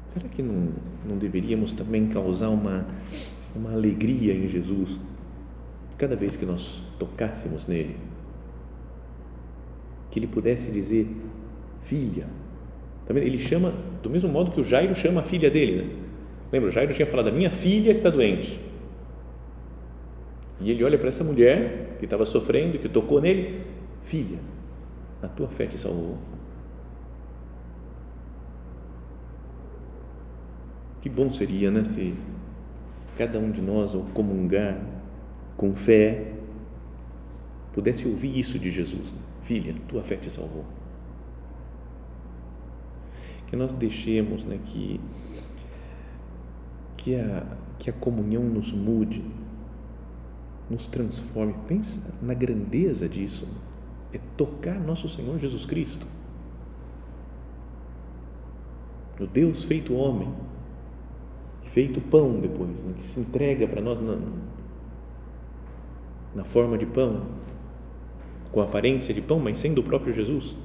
Será 0.08 0.28
que 0.28 0.42
não, 0.42 0.70
não 1.06 1.18
deveríamos 1.18 1.74
também 1.74 2.08
causar 2.08 2.50
uma, 2.50 2.86
uma 3.56 3.72
alegria 3.72 4.34
em 4.34 4.48
Jesus 4.50 5.00
cada 5.98 6.16
vez 6.16 6.38
que 6.38 6.46
nós 6.46 6.84
tocássemos 7.00 7.68
nele? 7.68 7.98
Que 10.12 10.20
ele 10.20 10.28
pudesse 10.28 10.72
dizer, 10.72 11.08
filha. 11.82 12.28
Também 13.06 13.24
ele 13.24 13.40
chama, 13.40 13.74
do 14.04 14.10
mesmo 14.10 14.30
modo 14.30 14.52
que 14.52 14.62
o 14.62 14.64
Jairo 14.64 14.96
chama 14.96 15.22
a 15.22 15.24
filha 15.24 15.50
dele. 15.50 15.82
Né? 15.82 15.96
Lembra, 16.52 16.70
o 16.70 16.72
Jairo 16.72 16.94
tinha 16.94 17.06
falado: 17.06 17.30
a 17.30 17.32
minha 17.32 17.50
filha 17.50 17.92
está 17.92 18.10
doente. 18.10 18.60
E 20.62 20.72
ele 20.72 20.84
olha 20.84 20.98
para 20.98 21.08
essa 21.08 21.24
mulher 21.24 21.96
que 21.98 22.06
estava 22.06 22.26
sofrendo, 22.26 22.78
que 22.78 22.90
tocou 22.90 23.22
nele, 23.22 23.62
filha, 24.04 24.40
a 25.24 25.28
tua 25.28 25.48
fé 25.48 25.66
te 25.66 25.78
salvou. 25.78 26.18
Que 31.02 31.08
bom 31.08 31.32
seria, 31.32 31.72
né, 31.72 31.86
se 31.86 32.14
cada 33.18 33.40
um 33.40 33.52
de 33.52 33.62
nós, 33.62 33.96
ao 33.96 34.02
comungar 34.14 34.82
com 35.56 35.74
fé, 35.74 36.34
pudesse 37.74 38.08
ouvir 38.08 38.38
isso 38.38 38.60
de 38.60 38.70
Jesus: 38.70 39.14
Filha, 39.42 39.74
tua 39.88 40.04
fé 40.04 40.18
te 40.18 40.30
salvou. 40.30 40.66
Que 43.50 43.56
nós 43.56 43.74
deixemos 43.74 44.44
né, 44.44 44.60
que, 44.64 45.02
que, 46.98 47.16
a, 47.16 47.44
que 47.80 47.90
a 47.90 47.94
comunhão 47.94 48.44
nos 48.44 48.72
mude 48.72 49.24
nos 50.70 50.88
transforme. 50.88 51.56
Pensa 51.68 52.02
na 52.22 52.34
grandeza 52.34 53.10
disso. 53.10 53.48
É 54.14 54.20
tocar 54.38 54.80
nosso 54.80 55.10
Senhor 55.10 55.38
Jesus 55.40 55.66
Cristo. 55.66 56.06
O 59.20 59.28
Deus 59.28 59.66
feito 59.66 59.94
homem, 59.94 60.32
feito 61.64 62.00
pão 62.00 62.40
depois, 62.40 62.82
né, 62.84 62.94
que 62.96 63.04
se 63.04 63.20
entrega 63.20 63.68
para 63.68 63.82
nós 63.82 64.00
na, 64.00 64.18
na 66.34 66.46
forma 66.46 66.78
de 66.78 66.86
pão, 66.86 67.24
com 68.50 68.62
aparência 68.62 69.14
de 69.14 69.22
pão, 69.22 69.38
mas 69.38 69.58
sendo 69.58 69.82
o 69.82 69.84
próprio 69.84 70.14
Jesus. 70.14 70.56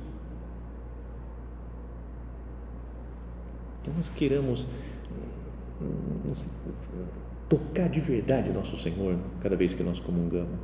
Que 3.84 3.90
nós 3.90 4.08
queiramos 4.08 4.66
tocar 7.48 7.88
de 7.88 8.00
verdade 8.00 8.50
nosso 8.52 8.76
Senhor 8.76 9.18
cada 9.40 9.54
vez 9.54 9.74
que 9.74 9.82
nós 9.82 10.00
comungamos. 10.00 10.58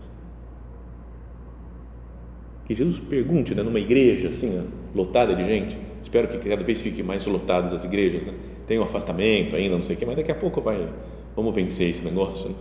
que 2.65 2.75
Jesus 2.75 3.01
pergunte 3.01 3.53
né, 3.53 3.65
numa 3.65 3.81
igreja 3.81 4.29
assim, 4.29 4.65
lotada 4.95 5.35
de 5.35 5.45
gente, 5.45 5.77
espero 6.03 6.29
que 6.29 6.39
cada 6.49 6.63
vez 6.63 6.81
fique 6.81 7.03
mais 7.03 7.27
lotadas 7.27 7.73
as 7.73 7.85
igrejas, 7.85 8.25
né? 8.25 8.33
tem 8.65 8.79
um 8.79 8.85
afastamento 8.85 9.57
ainda, 9.57 9.75
não 9.75 9.83
sei 9.83 9.97
o 9.97 9.99
que, 9.99 10.07
mas 10.07 10.15
daqui 10.15 10.31
a 10.31 10.37
pouco 10.37 10.61
vai, 10.61 10.89
vamos 11.35 11.53
vencer 11.53 11.91
esse 11.91 12.05
negócio. 12.05 12.51
Né? 12.51 12.55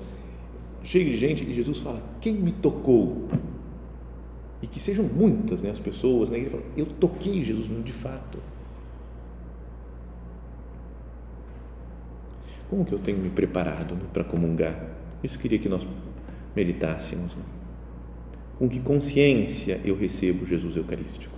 Chega 0.84 1.12
de 1.12 1.18
gente 1.18 1.44
e 1.44 1.54
Jesus 1.54 1.78
fala: 1.78 2.02
Quem 2.20 2.34
me 2.34 2.52
tocou? 2.52 3.28
E 4.62 4.68
que 4.68 4.80
sejam 4.80 5.06
muitas 5.06 5.62
né, 5.62 5.70
as 5.70 5.80
pessoas, 5.80 6.32
né? 6.32 6.40
ele 6.40 6.50
fala: 6.50 6.64
Eu 6.76 6.88
toquei 6.88 7.46
Jesus 7.46 7.70
de 7.84 7.92
fato. 7.92 8.40
Como 12.70 12.86
que 12.86 12.94
eu 12.94 13.00
tenho 13.00 13.18
me 13.18 13.30
preparado 13.30 13.96
né, 13.96 14.04
para 14.14 14.24
comungar? 14.24 14.80
Isso 15.24 15.40
queria 15.40 15.58
que 15.58 15.68
nós 15.68 15.86
meditássemos. 16.56 17.36
Né? 17.36 17.44
Com 18.58 18.70
que 18.70 18.80
consciência 18.80 19.82
eu 19.84 19.96
recebo 19.96 20.46
Jesus 20.46 20.76
Eucarístico? 20.76 21.34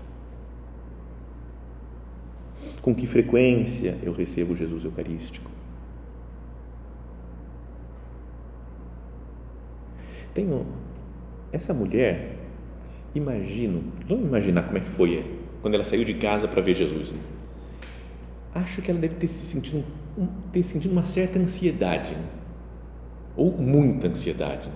Com 2.82 2.94
que 2.94 3.08
frequência 3.08 3.98
eu 4.04 4.12
recebo 4.12 4.56
Jesus 4.56 4.84
Eucarístico? 4.84 5.50
Tenho 10.34 10.66
essa 11.52 11.74
mulher, 11.74 12.38
imagino, 13.14 13.84
vamos 14.08 14.26
imaginar 14.26 14.64
como 14.64 14.78
é 14.78 14.82
que 14.82 14.90
foi 14.90 15.40
quando 15.62 15.76
ela 15.76 15.84
saiu 15.84 16.04
de 16.04 16.14
casa 16.16 16.48
para 16.48 16.62
ver 16.62 16.76
Jesus. 16.76 17.12
Né? 17.12 17.20
Acho 18.56 18.82
que 18.82 18.90
ela 18.90 19.00
deve 19.00 19.16
ter 19.16 19.28
se 19.28 19.46
sentido, 19.46 19.84
ter 20.51 20.63
sentido 20.63 20.91
uma 20.91 21.06
certa 21.06 21.39
ansiedade, 21.39 22.12
né? 22.12 22.25
ou 23.36 23.51
muita 23.51 24.08
ansiedade. 24.08 24.70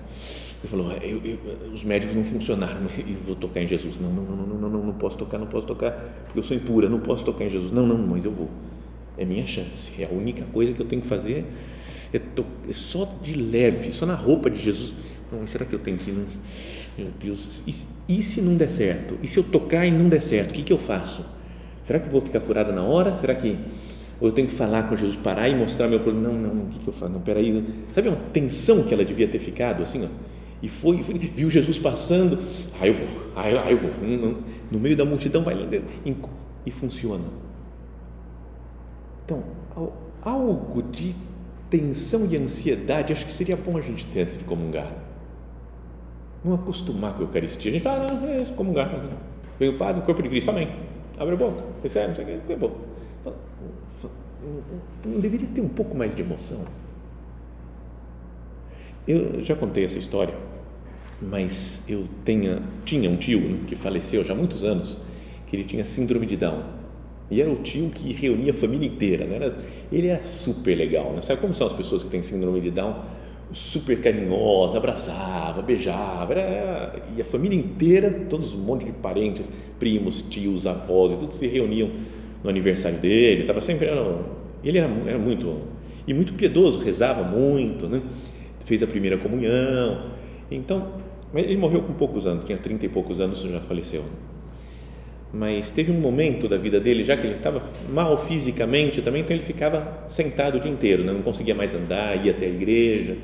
Ele 0.64 0.68
falou: 0.68 0.92
eu, 0.94 1.22
eu, 1.24 1.72
os 1.74 1.84
médicos 1.84 2.16
não 2.16 2.24
funcionaram, 2.24 2.82
e 2.98 3.14
vou 3.14 3.36
tocar 3.36 3.62
em 3.62 3.68
Jesus. 3.68 4.00
Não, 4.00 4.10
não, 4.12 4.24
não, 4.24 4.36
não, 4.36 4.58
não, 4.58 4.70
não, 4.70 4.86
não 4.88 4.94
posso 4.94 5.18
tocar, 5.18 5.38
não 5.38 5.48
posso 5.48 5.68
tocar, 5.68 5.92
porque 6.26 6.40
eu 6.40 6.44
sou 6.44 6.56
impura, 6.56 6.90
não 6.90 7.00
posso 7.00 7.24
tocar 7.24 7.46
em 7.46 7.50
Jesus. 7.50 7.72
Não, 7.72 7.86
não, 7.86 7.98
mas 7.98 8.26
eu 8.26 8.32
vou. 8.32 8.50
É 9.18 9.24
minha 9.24 9.46
chance. 9.46 10.02
É 10.02 10.06
a 10.06 10.10
única 10.10 10.44
coisa 10.46 10.74
que 10.74 10.82
eu 10.82 10.86
tenho 10.86 11.02
que 11.02 11.08
fazer. 11.08 11.46
É, 12.12 12.20
to, 12.20 12.46
é 12.70 12.74
só 12.74 13.06
de 13.22 13.34
leve, 13.34 13.92
só 13.92 14.06
na 14.06 14.16
roupa 14.16 14.50
de 14.50 14.62
Jesus. 14.62 14.96
Não, 15.32 15.46
será 15.48 15.66
que 15.66 15.74
eu 15.74 15.80
tenho 15.80 15.98
que 15.98 16.10
ir? 16.10 16.28
Meu 16.98 17.08
Deus, 17.20 17.64
e, 17.68 18.18
e 18.18 18.24
se 18.24 18.42
não 18.42 18.56
der 18.56 18.70
certo? 18.70 19.18
E 19.22 19.28
se 19.28 19.38
eu 19.38 19.44
tocar 19.44 19.86
e 19.86 19.92
não 19.92 20.08
der 20.08 20.22
certo? 20.22 20.52
O 20.52 20.54
que, 20.54 20.64
que 20.64 20.74
eu 20.74 20.78
faço? 20.78 21.26
Será 21.86 22.00
que 22.00 22.08
eu 22.08 22.12
vou 22.12 22.22
ficar 22.22 22.40
curada 22.40 22.72
na 22.72 22.84
hora? 22.84 23.18
Será 23.18 23.36
que 23.36 23.58
ou 24.20 24.28
eu 24.30 24.32
tenho 24.32 24.48
que 24.48 24.54
falar 24.54 24.88
com 24.88 24.96
Jesus, 24.96 25.16
parar 25.18 25.50
e 25.50 25.56
mostrar 25.56 25.88
meu 25.88 26.00
problema? 26.00 26.30
Não, 26.30 26.54
não, 26.54 26.64
o 26.64 26.68
que, 26.68 26.80
que 26.80 26.88
eu 26.88 26.94
faço? 26.94 27.12
Não, 27.12 27.20
peraí. 27.20 27.64
Sabe 27.94 28.08
uma 28.08 28.18
tensão 28.32 28.84
que 28.84 28.94
ela 28.94 29.04
devia 29.04 29.28
ter 29.28 29.40
ficado 29.40 29.84
assim, 29.84 30.06
ó? 30.06 30.08
E 30.62 30.70
foi, 30.70 31.04
foi, 31.04 31.18
viu 31.20 31.50
Jesus 31.50 31.78
passando, 31.78 32.40
ah, 32.80 32.88
eu 32.88 32.94
vou, 32.94 33.08
ah, 33.36 33.50
eu, 33.50 33.60
ah, 33.60 33.72
eu 33.72 33.78
vou. 33.78 33.92
No 34.72 34.80
meio 34.80 34.96
da 34.96 35.06
multidão 35.06 35.44
vai 35.44 35.56
e 36.66 36.72
funciona. 36.72 37.26
Então, 39.24 39.44
algo 40.24 40.82
de 40.82 41.14
tensão 41.70 42.26
e 42.32 42.38
ansiedade, 42.38 43.12
acho 43.12 43.26
que 43.26 43.32
seria 43.32 43.58
bom 43.58 43.78
a 43.78 43.82
gente 43.82 44.06
ter 44.08 44.22
antes 44.22 44.38
de 44.38 44.44
comungar. 44.44 44.92
Não 46.44 46.54
acostumar 46.54 47.14
com 47.14 47.20
a 47.20 47.26
Eucaristia. 47.26 47.70
A 47.70 47.74
gente 47.74 47.84
fala, 47.84 48.08
não, 48.08 48.28
é 48.28 48.46
comungar. 48.56 48.90
Vem 49.60 49.70
o 49.70 49.78
Padre, 49.78 50.02
o 50.02 50.06
corpo 50.06 50.24
de 50.24 50.30
Cristo, 50.30 50.52
amém. 50.52 50.70
Abre 51.18 51.34
a 51.34 51.38
boca, 51.38 51.64
recebe, 51.82 52.08
não 52.10 52.16
sei 52.16 52.24
o 52.24 52.42
que, 52.42 52.54
é 52.54 52.56
bom. 52.56 52.95
Não 55.06 55.20
deveria 55.20 55.48
ter 55.48 55.62
um 55.62 55.70
pouco 55.70 55.96
mais 55.96 56.14
de 56.16 56.22
emoção? 56.22 56.66
Eu 59.08 59.44
já 59.44 59.56
contei 59.56 59.86
essa 59.86 59.98
história 59.98 60.34
mas 61.22 61.86
eu 61.88 62.06
tenha, 62.24 62.62
tinha 62.84 63.10
um 63.10 63.16
tio 63.16 63.40
né, 63.40 63.60
que 63.68 63.76
faleceu 63.76 64.24
já 64.24 64.34
há 64.34 64.36
muitos 64.36 64.64
anos, 64.64 64.98
que 65.48 65.56
ele 65.56 65.64
tinha 65.64 65.86
síndrome 65.86 66.26
de 66.26 66.36
Down. 66.36 66.62
E 67.30 67.42
era 67.42 67.50
o 67.50 67.56
tio 67.56 67.90
que 67.90 68.14
reunia 68.14 68.52
a 68.52 68.54
família 68.54 68.88
inteira. 68.88 69.26
Né? 69.26 69.52
Ele 69.92 70.08
era 70.08 70.24
super 70.24 70.76
legal. 70.76 71.14
Né? 71.14 71.22
Sabe 71.22 71.42
como 71.42 71.56
são 71.56 71.66
as 71.66 71.74
pessoas 71.74 72.04
que 72.04 72.10
têm 72.10 72.22
síndrome 72.22 72.62
de 72.62 72.70
Down? 72.70 72.96
Super 73.52 74.00
carinhosa, 74.00 74.78
abraçava, 74.78 75.62
beijava. 75.62 76.34
Era, 76.34 76.96
e 77.16 77.22
a 77.22 77.26
família 77.26 77.58
inteira, 77.58 78.12
todos 78.30 78.54
um 78.54 78.60
monte 78.60 78.86
de 78.86 78.92
parentes, 78.92 79.50
primos, 79.80 80.22
tios, 80.22 80.68
avós, 80.68 81.14
e 81.14 81.16
todos 81.16 81.36
se 81.36 81.48
reuniam 81.48 81.90
no 82.46 82.50
aniversário 82.50 83.00
dele. 83.00 83.42
Estava 83.42 83.60
sempre. 83.60 83.88
Era, 83.88 84.18
ele 84.64 84.78
era, 84.78 84.90
era 85.08 85.20
muito. 85.20 85.76
E 86.08 86.14
muito 86.14 86.34
piedoso, 86.36 86.84
rezava 86.84 87.24
muito, 87.24 87.88
né? 87.88 88.00
fez 88.66 88.84
a 88.84 88.88
primeira 88.88 89.18
comunhão. 89.18 90.12
Então, 90.52 90.94
ele 91.34 91.58
morreu 91.58 91.82
com 91.82 91.94
poucos 91.94 92.26
anos, 92.26 92.46
tinha 92.46 92.58
30 92.58 92.86
e 92.86 92.90
poucos 92.90 93.20
anos, 93.20 93.42
já 93.42 93.60
faleceu. 93.60 94.04
Mas 95.32 95.70
teve 95.70 95.92
um 95.92 96.00
momento 96.00 96.48
da 96.48 96.58
vida 96.58 96.80
dele, 96.80 97.04
já 97.04 97.16
que 97.16 97.28
ele 97.28 97.36
estava 97.36 97.62
mal 97.90 98.18
fisicamente 98.18 99.02
também, 99.02 99.22
então 99.22 99.36
ele 99.36 99.44
ficava 99.44 100.06
sentado 100.08 100.58
o 100.58 100.60
dia 100.60 100.72
inteiro, 100.72 101.04
né? 101.04 101.12
não 101.12 101.22
conseguia 101.22 101.54
mais 101.54 101.76
andar, 101.76 102.24
ia 102.26 102.32
até 102.32 102.46
a 102.46 102.50
igreja. 102.50 103.18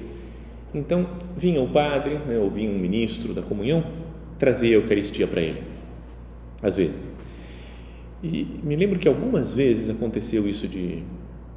Então 0.73 1.07
vinha 1.37 1.61
o 1.61 1.67
padre, 1.67 2.15
né, 2.15 2.37
ou 2.37 2.49
vinha 2.49 2.69
um 2.69 2.77
ministro 2.77 3.33
da 3.33 3.41
comunhão, 3.41 3.83
trazer 4.39 4.67
a 4.67 4.71
Eucaristia 4.71 5.27
para 5.27 5.41
ele, 5.41 5.61
às 6.61 6.77
vezes. 6.77 7.07
E 8.23 8.47
me 8.63 8.75
lembro 8.75 8.99
que 8.99 9.07
algumas 9.07 9.53
vezes 9.53 9.89
aconteceu 9.89 10.47
isso 10.47 10.67
de 10.67 11.03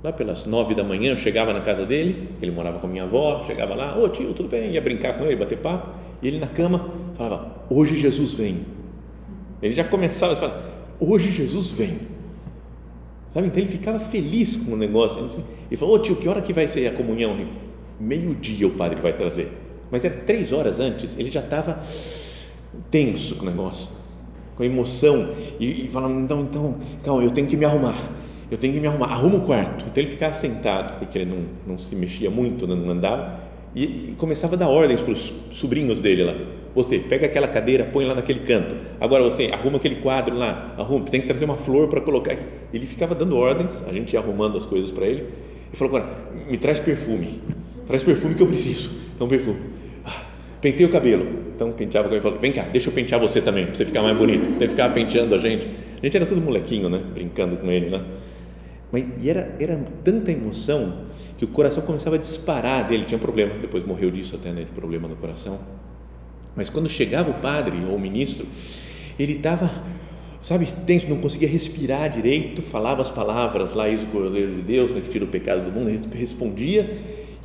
lá 0.03 0.12
pelas 0.12 0.44
nove 0.44 0.74
da 0.74 0.85
manhã, 0.85 1.12
eu 1.12 1.16
chegava 1.16 1.53
na 1.55 1.62
casa 1.62 1.87
dele, 1.87 2.29
ele 2.42 2.50
morava 2.50 2.79
com 2.79 2.87
a 2.87 2.90
minha 2.90 3.05
avó, 3.05 3.42
chegava 3.46 3.74
lá, 3.74 3.98
ô 3.98 4.07
tio, 4.09 4.35
tudo 4.35 4.50
bem? 4.50 4.70
Ia 4.72 4.81
brincar 4.81 5.16
com 5.18 5.24
ele, 5.24 5.37
bater 5.37 5.57
papo, 5.59 5.90
e 6.20 6.29
ele 6.29 6.38
na 6.38 6.46
cama 6.46 6.90
falava, 7.16 7.64
hoje 7.70 7.96
Jesus 7.96 8.35
vem. 8.35 8.61
Ele 9.62 9.74
já 9.74 9.85
começava 9.85 10.35
a 10.35 10.37
falar, 10.37 10.62
hoje 11.00 11.31
Jesus 11.31 11.70
vem. 11.70 11.98
Sabe? 13.29 13.46
Então 13.46 13.61
ele 13.61 13.70
ficava 13.70 13.98
feliz 13.98 14.57
com 14.57 14.72
o 14.72 14.77
negócio. 14.77 15.27
Ele 15.70 15.77
falou, 15.77 15.96
ô 15.96 15.98
tio, 15.98 16.16
que 16.16 16.29
hora 16.29 16.42
que 16.42 16.53
vai 16.53 16.68
ser 16.68 16.87
a 16.87 16.92
comunhão? 16.92 17.37
Meio-dia 17.98 18.66
o 18.66 18.72
padre 18.72 19.00
vai 19.00 19.14
trazer. 19.14 19.50
Mas 19.90 20.05
era 20.05 20.14
três 20.14 20.53
horas 20.53 20.81
antes, 20.81 21.18
ele 21.18 21.31
já 21.31 21.40
estava 21.40 21.81
tenso 22.90 23.37
com 23.37 23.46
o 23.46 23.50
negócio, 23.50 23.90
com 24.57 24.64
emoção, 24.64 25.31
e, 25.59 25.87
e 25.87 25.88
falando, 25.88 26.21
então, 26.21 26.40
então, 26.43 26.75
calma, 27.05 27.23
eu 27.23 27.31
tenho 27.31 27.47
que 27.47 27.57
me 27.57 27.64
arrumar 27.64 27.95
eu 28.51 28.59
tenho 28.59 28.73
que 28.73 28.81
me 28.81 28.87
arrumar, 28.87 29.07
arruma 29.07 29.38
o 29.38 29.40
quarto. 29.40 29.85
Então 29.90 30.03
ele 30.03 30.11
ficava 30.11 30.35
sentado, 30.35 30.99
porque 30.99 31.19
ele 31.19 31.31
não, 31.31 31.38
não 31.67 31.79
se 31.79 31.97
mexia 31.97 32.31
muito, 32.31 32.67
não 32.67 32.90
andava, 32.90 33.40
e, 33.75 34.11
e 34.11 34.14
começava 34.17 34.55
a 34.55 34.59
dar 34.59 34.69
ordens 34.69 35.01
para 35.01 35.12
os 35.12 35.33
sobrinhos 35.51 36.01
dele 36.01 36.25
lá. 36.25 36.35
Você 36.75 36.99
pega 36.99 37.27
aquela 37.27 37.49
cadeira, 37.49 37.85
põe 37.85 38.05
lá 38.05 38.14
naquele 38.14 38.40
canto. 38.40 38.77
Agora 39.01 39.23
você 39.25 39.51
arruma 39.53 39.79
aquele 39.79 39.97
quadro 39.97 40.37
lá, 40.37 40.75
arruma, 40.79 41.05
tem 41.07 41.21
que 41.21 41.27
trazer 41.27 41.45
uma 41.45 41.57
flor 41.57 41.88
para 41.88 42.01
colocar 42.01 42.33
aqui. 42.33 42.45
Ele 42.73 42.87
ficava 42.87 43.14
dando 43.14 43.37
ordens, 43.37 43.83
a 43.88 43.93
gente 43.93 44.12
ia 44.12 44.21
arrumando 44.21 44.59
as 44.59 44.67
coisas 44.67 44.90
para 44.90 45.07
ele. 45.07 45.25
E 45.73 45.77
falou: 45.77 45.97
agora, 45.97 46.12
me 46.49 46.59
traz 46.59 46.79
perfume, 46.79 47.40
traz 47.87 48.03
perfume 48.03 48.35
que 48.35 48.43
eu 48.43 48.47
preciso. 48.47 48.90
Então, 49.14 49.27
perfume. 49.27 49.84
Pentei 50.64 50.87
o 50.87 50.88
cabelo. 50.88 51.27
Então, 51.55 51.70
penteava 51.72 52.09
o 52.09 52.11
cabelo 52.11 52.20
e 52.20 52.22
falou: 52.22 52.38
vem 52.38 52.50
cá, 52.50 52.62
deixa 52.62 52.88
eu 52.88 52.94
pentear 52.94 53.20
você 53.20 53.42
também, 53.42 53.66
para 53.66 53.74
você 53.74 53.85
ficar 53.85 54.00
mais 54.00 54.16
bonito. 54.16 54.48
Então, 54.48 54.62
ele 54.62 54.68
ficava 54.68 54.94
penteando 54.94 55.35
a 55.35 55.38
gente. 55.38 55.66
A 55.66 56.07
gente 56.07 56.16
era 56.16 56.24
tudo 56.24 56.40
molequinho, 56.40 56.88
né? 56.88 57.03
Brincando 57.12 57.59
com 57.59 57.70
ele, 57.70 57.90
né? 57.90 58.03
Mas 58.90 59.05
e 59.22 59.29
era, 59.29 59.55
era 59.61 59.79
tanta 60.03 60.33
emoção 60.33 61.05
que 61.37 61.44
o 61.44 61.48
coração 61.48 61.83
começava 61.83 62.16
a 62.16 62.18
disparar 62.18 62.88
dele. 62.88 63.05
Tinha 63.05 63.18
um 63.18 63.20
problema, 63.20 63.53
depois 63.61 63.85
morreu 63.85 64.11
disso 64.11 64.37
até, 64.37 64.53
né, 64.53 64.62
de 64.62 64.70
problema 64.70 65.07
no 65.07 65.16
coração. 65.16 65.59
Mas 66.57 66.70
quando 66.70 66.88
chegava 66.88 67.31
o 67.31 67.35
padre 67.35 67.77
ou 67.87 67.96
o 67.96 68.00
ministro, 68.00 68.46
ele 69.18 69.35
estava, 69.35 69.70
sabe, 70.40 70.66
tenso, 70.87 71.11
não 71.11 71.18
conseguia 71.18 71.48
respirar 71.48 72.09
direito, 72.09 72.62
falava 72.62 73.03
as 73.03 73.11
palavras 73.11 73.74
lá, 73.74 73.87
isso 73.87 74.05
o 74.05 74.09
Cordeiro 74.09 74.55
de 74.55 74.62
Deus, 74.62 74.92
né, 74.92 75.03
que 75.03 75.11
tira 75.11 75.27
o 75.27 75.29
pecado 75.29 75.62
do 75.62 75.72
mundo, 75.72 75.90
ele 75.90 76.00
respondia, 76.14 76.88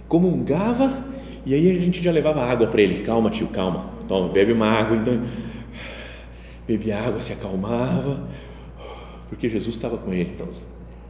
comungava, 0.08 1.09
e 1.46 1.54
aí 1.54 1.78
a 1.78 1.80
gente 1.80 2.02
já 2.02 2.12
levava 2.12 2.44
água 2.44 2.68
para 2.68 2.82
ele. 2.82 3.04
Calma, 3.04 3.30
tio, 3.30 3.48
calma, 3.48 3.90
toma, 4.08 4.30
bebe 4.30 4.54
uma 4.54 4.68
água. 4.68 4.98
Então, 4.98 5.22
bebia 6.68 7.00
água, 7.00 7.22
se 7.22 7.34
acalmava, 7.34 8.28
porque 9.30 9.50
Jesus 9.50 9.76
estava 9.76 9.98
com 9.98 10.14
ele. 10.14 10.32
Então, 10.36 10.48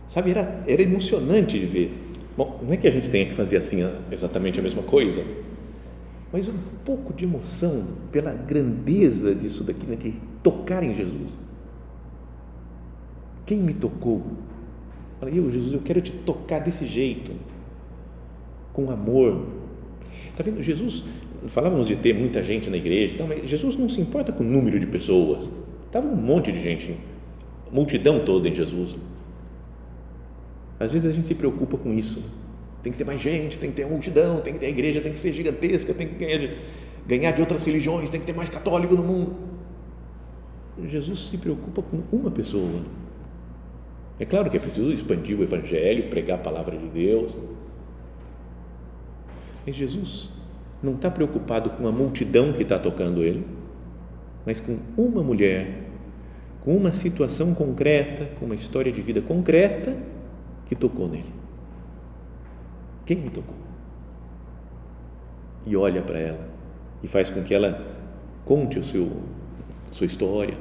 Sabe, 0.09 0.31
era, 0.31 0.63
era 0.67 0.81
emocionante 0.81 1.59
de 1.59 1.67
ver. 1.67 1.95
Bom, 2.35 2.59
não 2.63 2.73
é 2.73 2.77
que 2.77 2.87
a 2.87 2.91
gente 2.91 3.09
tenha 3.09 3.27
que 3.27 3.33
fazer 3.33 3.57
assim 3.57 3.87
exatamente 4.11 4.59
a 4.59 4.63
mesma 4.63 4.81
coisa, 4.81 5.23
mas 6.33 6.47
um 6.47 6.57
pouco 6.83 7.13
de 7.13 7.25
emoção 7.25 7.85
pela 8.11 8.33
grandeza 8.33 9.35
disso 9.35 9.63
daqui, 9.63 9.85
né, 9.85 9.95
de 9.95 10.15
tocar 10.41 10.81
em 10.81 10.95
Jesus. 10.95 11.29
Quem 13.45 13.59
me 13.59 13.73
tocou? 13.73 14.23
Falei, 15.19 15.37
eu, 15.37 15.51
Jesus, 15.51 15.73
eu 15.73 15.81
quero 15.81 16.01
te 16.01 16.11
tocar 16.11 16.59
desse 16.59 16.87
jeito, 16.87 17.31
com 18.73 18.89
amor. 18.89 19.58
Está 20.29 20.43
vendo? 20.43 20.63
Jesus, 20.63 21.03
falávamos 21.47 21.87
de 21.87 21.95
ter 21.95 22.13
muita 22.13 22.41
gente 22.41 22.69
na 22.69 22.77
igreja, 22.77 23.13
então, 23.15 23.27
mas 23.27 23.49
Jesus 23.49 23.75
não 23.75 23.89
se 23.89 23.99
importa 24.01 24.31
com 24.31 24.43
o 24.43 24.47
número 24.47 24.79
de 24.79 24.85
pessoas. 24.85 25.49
Estava 25.85 26.07
um 26.07 26.15
monte 26.15 26.51
de 26.51 26.61
gente, 26.61 26.95
multidão 27.71 28.23
toda 28.23 28.47
em 28.47 28.55
Jesus. 28.55 28.95
Às 30.79 30.91
vezes 30.91 31.09
a 31.09 31.13
gente 31.13 31.27
se 31.27 31.35
preocupa 31.35 31.77
com 31.77 31.93
isso. 31.93 32.23
Tem 32.81 32.91
que 32.91 32.97
ter 32.97 33.03
mais 33.03 33.19
gente, 33.19 33.57
tem 33.57 33.69
que 33.69 33.75
ter 33.75 33.85
multidão, 33.85 34.39
tem 34.39 34.53
que 34.53 34.59
ter 34.59 34.67
a 34.67 34.69
igreja, 34.69 35.01
tem 35.01 35.11
que 35.11 35.19
ser 35.19 35.33
gigantesca, 35.33 35.93
tem 35.93 36.07
que 36.07 36.15
ganhar 36.15 36.37
de, 36.37 36.51
ganhar 37.05 37.31
de 37.31 37.41
outras 37.41 37.63
religiões, 37.63 38.09
tem 38.09 38.19
que 38.19 38.25
ter 38.25 38.35
mais 38.35 38.49
católico 38.49 38.95
no 38.95 39.03
mundo. 39.03 39.35
Jesus 40.87 41.27
se 41.27 41.37
preocupa 41.37 41.81
com 41.81 42.01
uma 42.15 42.31
pessoa. 42.31 42.81
É 44.17 44.25
claro 44.25 44.49
que 44.49 44.57
é 44.57 44.59
preciso 44.59 44.91
expandir 44.91 45.37
o 45.37 45.43
Evangelho, 45.43 46.09
pregar 46.09 46.39
a 46.39 46.41
palavra 46.41 46.77
de 46.77 46.87
Deus. 46.87 47.35
Mas 49.69 49.75
Jesus 49.75 50.31
não 50.81 50.95
está 50.95 51.11
preocupado 51.11 51.69
com 51.69 51.87
a 51.87 51.91
multidão 51.91 52.51
que 52.53 52.63
está 52.63 52.79
tocando 52.79 53.21
ele, 53.21 53.45
mas 54.43 54.59
com 54.59 54.79
uma 54.97 55.21
mulher, 55.21 55.83
com 56.63 56.75
uma 56.75 56.91
situação 56.91 57.53
concreta, 57.53 58.25
com 58.39 58.47
uma 58.47 58.55
história 58.55 58.91
de 58.91 58.99
vida 58.99 59.21
concreta 59.21 59.95
que 60.65 60.73
tocou 60.73 61.07
nele. 61.07 61.31
Quem 63.05 63.17
me 63.17 63.29
tocou? 63.29 63.55
E 65.67 65.75
olha 65.75 66.01
para 66.01 66.17
ela 66.17 66.49
e 67.03 67.07
faz 67.07 67.29
com 67.29 67.43
que 67.43 67.53
ela 67.53 67.79
conte 68.43 68.79
o 68.79 68.83
seu 68.83 69.21
sua 69.91 70.07
história, 70.07 70.57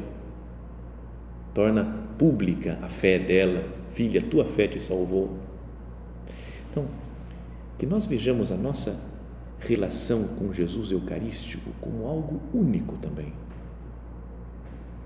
torna 1.54 1.96
pública 2.18 2.78
a 2.82 2.90
fé 2.90 3.18
dela, 3.18 3.64
filha, 3.88 4.20
tua 4.20 4.44
fé 4.44 4.68
te 4.68 4.78
salvou. 4.78 5.38
Então, 6.70 7.07
que 7.78 7.86
nós 7.86 8.04
vejamos 8.04 8.50
a 8.50 8.56
nossa 8.56 8.98
relação 9.60 10.24
com 10.24 10.52
Jesus 10.52 10.90
Eucarístico 10.90 11.70
como 11.80 12.06
algo 12.06 12.40
único 12.52 12.96
também. 12.96 13.32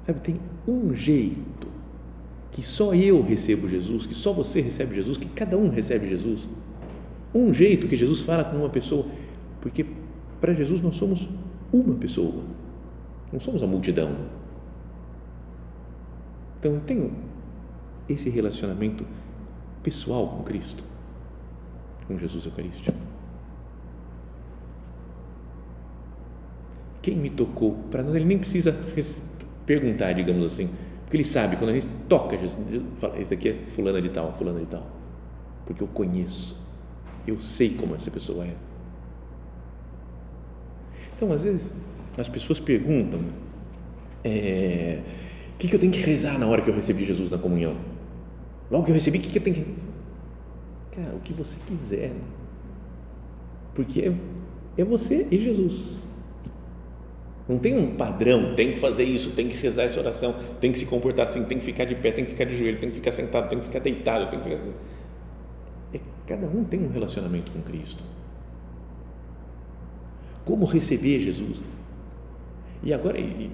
Sabe, 0.07 0.21
tem 0.21 0.37
um 0.67 0.95
jeito 0.95 1.69
que 2.51 2.63
só 2.63 2.95
eu 2.95 3.23
recebo 3.23 3.69
Jesus, 3.69 4.07
que 4.07 4.15
só 4.15 4.33
você 4.33 4.61
recebe 4.61 4.95
Jesus, 4.95 5.17
que 5.17 5.29
cada 5.29 5.57
um 5.57 5.69
recebe 5.69 6.09
Jesus. 6.09 6.49
Um 7.35 7.53
jeito 7.53 7.87
que 7.89 7.97
Jesus 7.97 8.21
fala 8.21 8.45
com 8.45 8.57
uma 8.57 8.69
pessoa, 8.69 9.07
porque 9.61 9.87
para 10.41 10.53
Jesus 10.53 10.83
nós 10.83 10.97
somos 10.97 11.29
uma 11.73 11.95
pessoa, 11.95 12.45
não 13.33 13.41
somos 13.41 13.63
a 13.63 13.67
multidão. 13.67 14.15
Então 16.59 16.75
eu 16.75 16.81
tenho 16.81 17.13
esse 18.09 18.29
relacionamento 18.29 19.07
pessoal 19.83 20.29
com 20.29 20.43
Cristo, 20.43 20.85
com 22.07 22.19
Jesus 22.19 22.45
Eucarístico. 22.45 22.97
Quem 27.01 27.17
me 27.17 27.31
tocou? 27.31 27.75
Para 27.91 28.03
nós, 28.03 28.15
ele 28.15 28.25
nem 28.25 28.39
precisa 28.39 28.73
perguntar, 29.67 30.13
digamos 30.13 30.53
assim, 30.53 30.71
porque 31.03 31.17
ele 31.17 31.25
sabe, 31.25 31.57
quando 31.57 31.71
a 31.71 31.75
gente 31.75 31.87
toca 32.09 32.39
Jesus, 32.39 32.59
ele 32.69 32.85
fala, 32.99 33.19
esse 33.19 33.35
aqui 33.35 33.49
é 33.49 33.55
fulana 33.67 34.01
de 34.01 34.09
tal, 34.09 34.33
fulana 34.33 34.61
de 34.61 34.67
tal, 34.67 34.87
porque 35.67 35.83
eu 35.83 35.89
conheço, 35.89 36.57
eu 37.27 37.41
sei 37.41 37.71
como 37.71 37.95
essa 37.95 38.11
pessoa 38.11 38.45
é. 38.45 38.55
Então, 41.17 41.33
às 41.33 41.43
vezes, 41.43 41.85
as 42.17 42.29
pessoas 42.29 42.59
perguntam, 42.59 43.21
é, 44.25 45.01
o 45.55 45.59
que, 45.59 45.69
que 45.69 45.75
eu 45.75 45.81
tenho 45.81 45.93
que 45.93 46.01
rezar 46.01 46.39
na 46.39 46.47
hora 46.47 46.63
que 46.63 46.71
eu 46.71 46.75
recebi 46.75 47.05
Jesus 47.05 47.31
na 47.31 47.39
comunhão? 47.39 47.77
Logo 48.71 48.85
que 48.85 48.91
eu 48.91 48.95
recebi, 48.95 49.19
o 49.19 49.21
que, 49.21 49.31
que 49.31 49.39
eu 49.39 49.43
tenho 49.43 49.57
que. 49.57 49.92
Cara, 50.93 51.15
o 51.15 51.21
que 51.21 51.33
você 51.33 51.59
quiser. 51.67 52.13
Porque 53.75 54.03
é, 54.03 54.13
é 54.77 54.85
você 54.85 55.27
e 55.31 55.39
Jesus. 55.39 55.99
Não 57.49 57.59
tem 57.59 57.77
um 57.77 57.97
padrão, 57.97 58.55
tem 58.55 58.73
que 58.73 58.79
fazer 58.79 59.05
isso, 59.05 59.31
tem 59.33 59.49
que 59.49 59.57
rezar 59.57 59.85
essa 59.85 59.99
oração, 59.99 60.35
tem 60.61 60.71
que 60.71 60.79
se 60.79 60.87
comportar 60.87 61.25
assim, 61.25 61.45
tem 61.45 61.59
que 61.59 61.65
ficar 61.65 61.85
de 61.85 61.95
pé, 61.95 62.13
tem 62.13 62.25
que 62.25 62.31
ficar 62.31 62.45
de 62.45 62.57
joelho, 62.57 62.79
tem 62.79 62.89
que 62.89 62.95
ficar 62.95 63.11
sentado, 63.11 63.49
tem 63.49 63.59
que 63.59 63.65
ficar 63.65 63.81
deitado, 63.81 64.31
tem 64.31 64.39
que 64.39 64.49
ficar... 64.49 64.63
É, 65.93 66.01
cada 66.27 66.47
um 66.47 66.63
tem 66.63 66.81
um 66.81 66.89
relacionamento 66.89 67.51
com 67.51 67.61
Cristo. 67.63 68.05
Como 70.45 70.67
receber 70.67 71.21
Jesus? 71.21 71.63
E 72.83 72.93
agora, 72.93 73.19
e, 73.19 73.51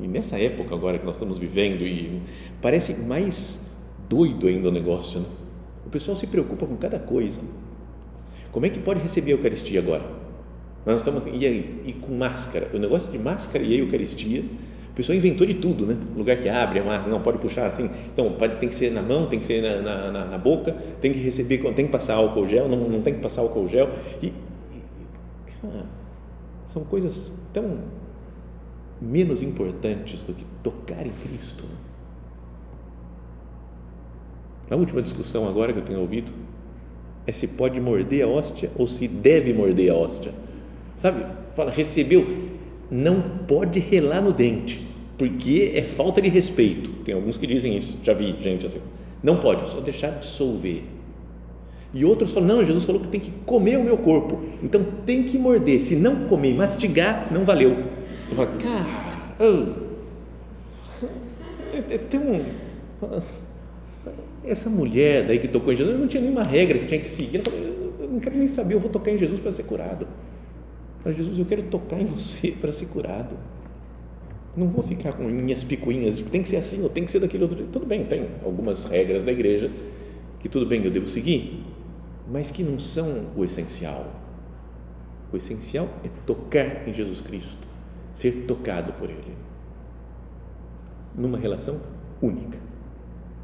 e 0.00 0.08
nessa 0.08 0.38
época 0.38 0.74
agora 0.74 0.98
que 0.98 1.04
nós 1.04 1.16
estamos 1.16 1.38
vivendo, 1.38 1.82
e 1.82 2.22
parece 2.62 2.94
mais 3.00 3.66
doido 4.08 4.46
ainda 4.46 4.68
o 4.68 4.72
negócio, 4.72 5.20
né? 5.20 5.39
O 5.90 5.92
pessoal 5.92 6.16
se 6.16 6.28
preocupa 6.28 6.68
com 6.68 6.76
cada 6.76 7.00
coisa. 7.00 7.40
Como 8.52 8.64
é 8.64 8.68
que 8.68 8.78
pode 8.78 9.00
receber 9.00 9.32
a 9.32 9.34
Eucaristia 9.34 9.80
agora? 9.80 10.04
Nós 10.86 10.98
estamos 10.98 11.26
assim, 11.26 11.36
e 11.36 11.44
aí? 11.44 11.82
E 11.84 11.92
com 11.94 12.14
máscara? 12.14 12.68
O 12.72 12.78
negócio 12.78 13.10
de 13.10 13.18
máscara 13.18 13.64
e 13.64 13.74
a 13.74 13.78
Eucaristia, 13.78 14.44
o 14.92 14.94
pessoal 14.94 15.18
inventou 15.18 15.44
de 15.44 15.54
tudo, 15.54 15.84
né? 15.84 15.96
Lugar 16.16 16.36
que 16.36 16.48
abre 16.48 16.78
a 16.78 16.84
máscara, 16.84 17.10
não 17.10 17.20
pode 17.20 17.38
puxar 17.38 17.66
assim. 17.66 17.90
Então, 18.12 18.34
pode, 18.34 18.60
tem 18.60 18.68
que 18.68 18.74
ser 18.76 18.92
na 18.92 19.02
mão, 19.02 19.26
tem 19.26 19.40
que 19.40 19.44
ser 19.44 19.82
na, 19.82 20.12
na, 20.12 20.24
na, 20.26 20.38
boca, 20.38 20.70
tem 21.00 21.12
que 21.12 21.18
receber, 21.18 21.58
tem 21.74 21.86
que 21.86 21.90
passar 21.90 22.14
álcool 22.14 22.46
gel, 22.46 22.68
não, 22.68 22.88
não 22.88 23.02
tem 23.02 23.14
que 23.14 23.20
passar 23.20 23.40
álcool 23.40 23.66
gel. 23.66 23.90
E, 24.22 24.26
e 24.26 24.32
cara, 25.60 25.86
são 26.66 26.84
coisas 26.84 27.34
tão 27.52 27.78
menos 29.00 29.42
importantes 29.42 30.22
do 30.22 30.32
que 30.34 30.44
tocar 30.62 31.04
em 31.04 31.10
Cristo. 31.10 31.64
A 34.70 34.76
última 34.76 35.02
discussão 35.02 35.48
agora 35.48 35.72
que 35.72 35.80
eu 35.80 35.84
tenho 35.84 36.00
ouvido 36.00 36.30
é 37.26 37.32
se 37.32 37.48
pode 37.48 37.80
morder 37.80 38.24
a 38.24 38.28
hóstia 38.28 38.70
ou 38.76 38.86
se 38.86 39.08
deve 39.08 39.52
morder 39.52 39.90
a 39.92 39.96
hóstia 39.96 40.32
sabe? 41.00 41.24
Fala, 41.56 41.70
recebeu, 41.70 42.26
não 42.90 43.22
pode 43.48 43.80
relar 43.80 44.20
no 44.20 44.32
dente, 44.32 44.86
porque 45.16 45.72
é 45.74 45.82
falta 45.82 46.20
de 46.20 46.28
respeito. 46.28 46.90
Tem 47.04 47.14
alguns 47.14 47.38
que 47.38 47.46
dizem 47.46 47.78
isso, 47.78 47.98
já 48.04 48.12
vi 48.12 48.36
gente 48.40 48.66
assim. 48.66 48.80
Não 49.22 49.38
pode, 49.38 49.68
só 49.70 49.80
deixar 49.80 50.10
dissolver. 50.18 50.82
E 51.92 52.04
outros 52.04 52.34
falam, 52.34 52.48
não, 52.48 52.64
Jesus 52.64 52.84
falou 52.84 53.00
que 53.00 53.08
tem 53.08 53.20
que 53.20 53.32
comer 53.46 53.78
o 53.78 53.82
meu 53.82 53.96
corpo, 53.96 54.40
então 54.62 54.84
tem 55.06 55.24
que 55.24 55.38
morder. 55.38 55.80
Se 55.80 55.96
não 55.96 56.28
comer, 56.28 56.54
mastigar, 56.54 57.28
não 57.32 57.44
valeu. 57.44 57.76
Você 58.28 58.34
fala, 58.34 58.48
cara, 58.58 59.34
oh, 59.40 59.90
é, 61.72 61.94
é 61.94 61.98
tão. 61.98 62.44
Essa 64.44 64.70
mulher 64.70 65.26
daí 65.26 65.38
que 65.38 65.48
tocou 65.48 65.72
em 65.72 65.76
Jesus, 65.76 65.98
não 65.98 66.08
tinha 66.08 66.22
nenhuma 66.22 66.42
regra 66.42 66.78
que 66.78 66.86
tinha 66.86 67.00
que 67.00 67.06
seguir. 67.06 67.42
Eu 68.00 68.08
não 68.08 68.20
quero 68.20 68.36
nem 68.36 68.48
saber, 68.48 68.74
eu 68.74 68.80
vou 68.80 68.90
tocar 68.90 69.10
em 69.10 69.18
Jesus 69.18 69.40
para 69.40 69.52
ser 69.52 69.64
curado. 69.64 70.06
Mas 71.04 71.16
Jesus, 71.16 71.38
eu 71.38 71.44
quero 71.44 71.62
tocar 71.64 72.00
em 72.00 72.06
você 72.06 72.52
para 72.60 72.72
ser 72.72 72.86
curado. 72.86 73.36
Não 74.56 74.68
vou 74.68 74.82
ficar 74.82 75.12
com 75.12 75.24
minhas 75.24 75.62
picuinhas 75.62 76.16
de 76.16 76.24
tem 76.24 76.42
que 76.42 76.48
ser 76.48 76.56
assim 76.56 76.82
ou 76.82 76.88
tem 76.88 77.04
que 77.04 77.10
ser 77.10 77.20
daquele 77.20 77.44
outro. 77.44 77.64
Tudo 77.72 77.86
bem, 77.86 78.04
tem 78.04 78.28
algumas 78.44 78.86
regras 78.86 79.22
da 79.22 79.30
igreja 79.30 79.70
que 80.40 80.48
tudo 80.48 80.66
bem, 80.66 80.82
eu 80.82 80.90
devo 80.90 81.08
seguir, 81.08 81.62
mas 82.28 82.50
que 82.50 82.62
não 82.62 82.80
são 82.80 83.26
o 83.36 83.44
essencial. 83.44 84.10
O 85.32 85.36
essencial 85.36 85.88
é 86.02 86.08
tocar 86.26 86.88
em 86.88 86.94
Jesus 86.94 87.20
Cristo, 87.20 87.68
ser 88.12 88.46
tocado 88.48 88.92
por 88.94 89.08
Ele, 89.08 89.36
numa 91.14 91.38
relação 91.38 91.78
única. 92.20 92.58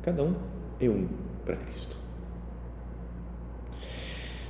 Cada 0.02 0.24
um 0.24 0.35
é 0.80 0.88
um 0.88 1.06
para 1.44 1.56
Cristo. 1.56 1.96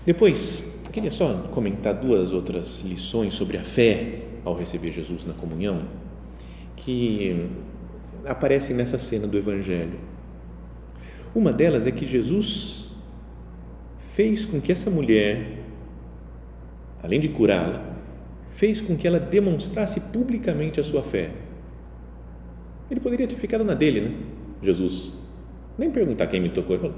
Depois, 0.04 0.80
queria 0.92 1.10
só 1.10 1.48
comentar 1.52 1.94
duas 1.94 2.32
outras 2.32 2.82
lições 2.82 3.34
sobre 3.34 3.58
a 3.58 3.62
fé 3.62 4.22
ao 4.44 4.54
receber 4.56 4.92
Jesus 4.92 5.24
na 5.26 5.34
comunhão, 5.34 5.82
que 6.76 7.48
aparecem 8.24 8.74
nessa 8.74 8.98
cena 8.98 9.26
do 9.26 9.36
Evangelho. 9.36 9.98
Uma 11.34 11.52
delas 11.52 11.86
é 11.86 11.90
que 11.90 12.06
Jesus 12.06 12.92
fez 13.98 14.46
com 14.46 14.60
que 14.60 14.72
essa 14.72 14.88
mulher, 14.88 15.58
além 17.02 17.20
de 17.20 17.28
curá-la, 17.28 17.96
fez 18.48 18.80
com 18.80 18.96
que 18.96 19.06
ela 19.06 19.20
demonstrasse 19.20 20.00
publicamente 20.00 20.80
a 20.80 20.84
sua 20.84 21.02
fé. 21.02 21.30
Ele 22.90 23.00
poderia 23.00 23.28
ter 23.28 23.34
ficado 23.34 23.64
na 23.64 23.74
dele, 23.74 24.00
né? 24.00 24.14
Jesus. 24.62 25.25
Nem 25.78 25.90
perguntar 25.90 26.26
quem 26.26 26.40
me 26.40 26.48
tocou. 26.48 26.76
Ele 26.76 26.82
falou, 26.82 26.96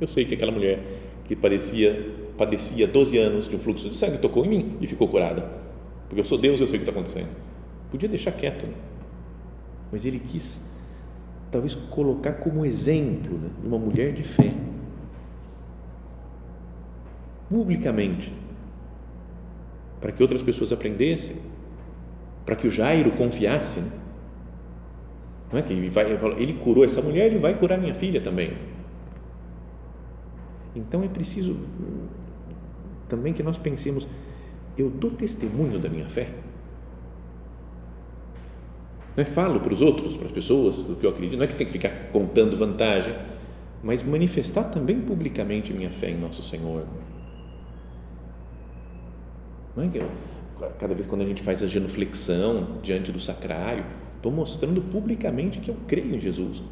eu 0.00 0.06
sei 0.06 0.24
que 0.24 0.34
aquela 0.34 0.52
mulher 0.52 0.82
que 1.24 1.34
parecia 1.34 2.26
padecia 2.36 2.86
12 2.86 3.18
anos 3.18 3.48
de 3.48 3.56
um 3.56 3.58
fluxo 3.58 3.88
de 3.88 3.96
sangue, 3.96 4.18
tocou 4.18 4.44
em 4.44 4.48
mim 4.48 4.76
e 4.80 4.86
ficou 4.86 5.08
curada. 5.08 5.50
Porque 6.08 6.20
eu 6.20 6.24
sou 6.24 6.38
Deus, 6.38 6.60
eu 6.60 6.66
sei 6.66 6.76
o 6.76 6.78
que 6.80 6.88
está 6.88 6.92
acontecendo. 6.92 7.28
Podia 7.90 8.08
deixar 8.08 8.32
quieto, 8.32 8.66
né? 8.66 8.74
mas 9.90 10.04
ele 10.04 10.18
quis 10.18 10.66
talvez 11.50 11.74
colocar 11.74 12.34
como 12.34 12.64
exemplo 12.64 13.38
né, 13.38 13.50
de 13.60 13.66
uma 13.66 13.78
mulher 13.78 14.12
de 14.12 14.22
fé, 14.22 14.52
publicamente, 17.48 18.32
para 20.00 20.12
que 20.12 20.22
outras 20.22 20.42
pessoas 20.42 20.72
aprendessem, 20.72 21.36
para 22.44 22.56
que 22.56 22.66
o 22.66 22.70
Jairo 22.70 23.12
confiasse. 23.12 23.80
Né? 23.80 23.90
Não 25.52 25.58
é 25.58 25.62
que 25.62 25.72
ele, 25.72 25.88
vai, 25.88 26.04
ele 26.38 26.54
curou 26.54 26.84
essa 26.84 27.00
mulher, 27.00 27.26
ele 27.26 27.38
vai 27.38 27.54
curar 27.54 27.78
minha 27.78 27.94
filha 27.94 28.20
também. 28.20 28.52
Então 30.74 31.02
é 31.02 31.08
preciso 31.08 31.56
também 33.08 33.32
que 33.32 33.42
nós 33.42 33.56
pensemos: 33.56 34.06
eu 34.76 34.90
dou 34.90 35.10
testemunho 35.10 35.78
da 35.78 35.88
minha 35.88 36.08
fé? 36.08 36.28
Não 39.16 39.22
é 39.22 39.24
falo 39.24 39.60
para 39.60 39.72
os 39.72 39.80
outros, 39.80 40.14
para 40.14 40.26
as 40.26 40.32
pessoas 40.32 40.84
do 40.84 40.94
que 40.94 41.06
eu 41.06 41.10
acredito, 41.10 41.38
não 41.38 41.44
é 41.44 41.46
que 41.46 41.54
tem 41.54 41.66
que 41.66 41.72
ficar 41.72 41.88
contando 42.12 42.54
vantagem, 42.54 43.16
mas 43.82 44.02
manifestar 44.02 44.64
também 44.64 45.00
publicamente 45.00 45.72
minha 45.72 45.90
fé 45.90 46.10
em 46.10 46.18
Nosso 46.18 46.42
Senhor. 46.42 46.84
Não 49.74 49.84
é 49.84 49.88
que 49.88 49.96
eu, 49.96 50.10
cada 50.78 50.94
vez 50.94 51.06
quando 51.06 51.22
a 51.22 51.24
gente 51.24 51.42
faz 51.42 51.62
a 51.62 51.66
genuflexão 51.66 52.78
diante 52.82 53.10
do 53.10 53.18
sacrário, 53.18 53.86
estou 54.16 54.32
mostrando 54.32 54.80
publicamente 54.80 55.58
que 55.58 55.70
eu 55.70 55.76
creio 55.86 56.14
em 56.14 56.20
Jesus. 56.20 56.62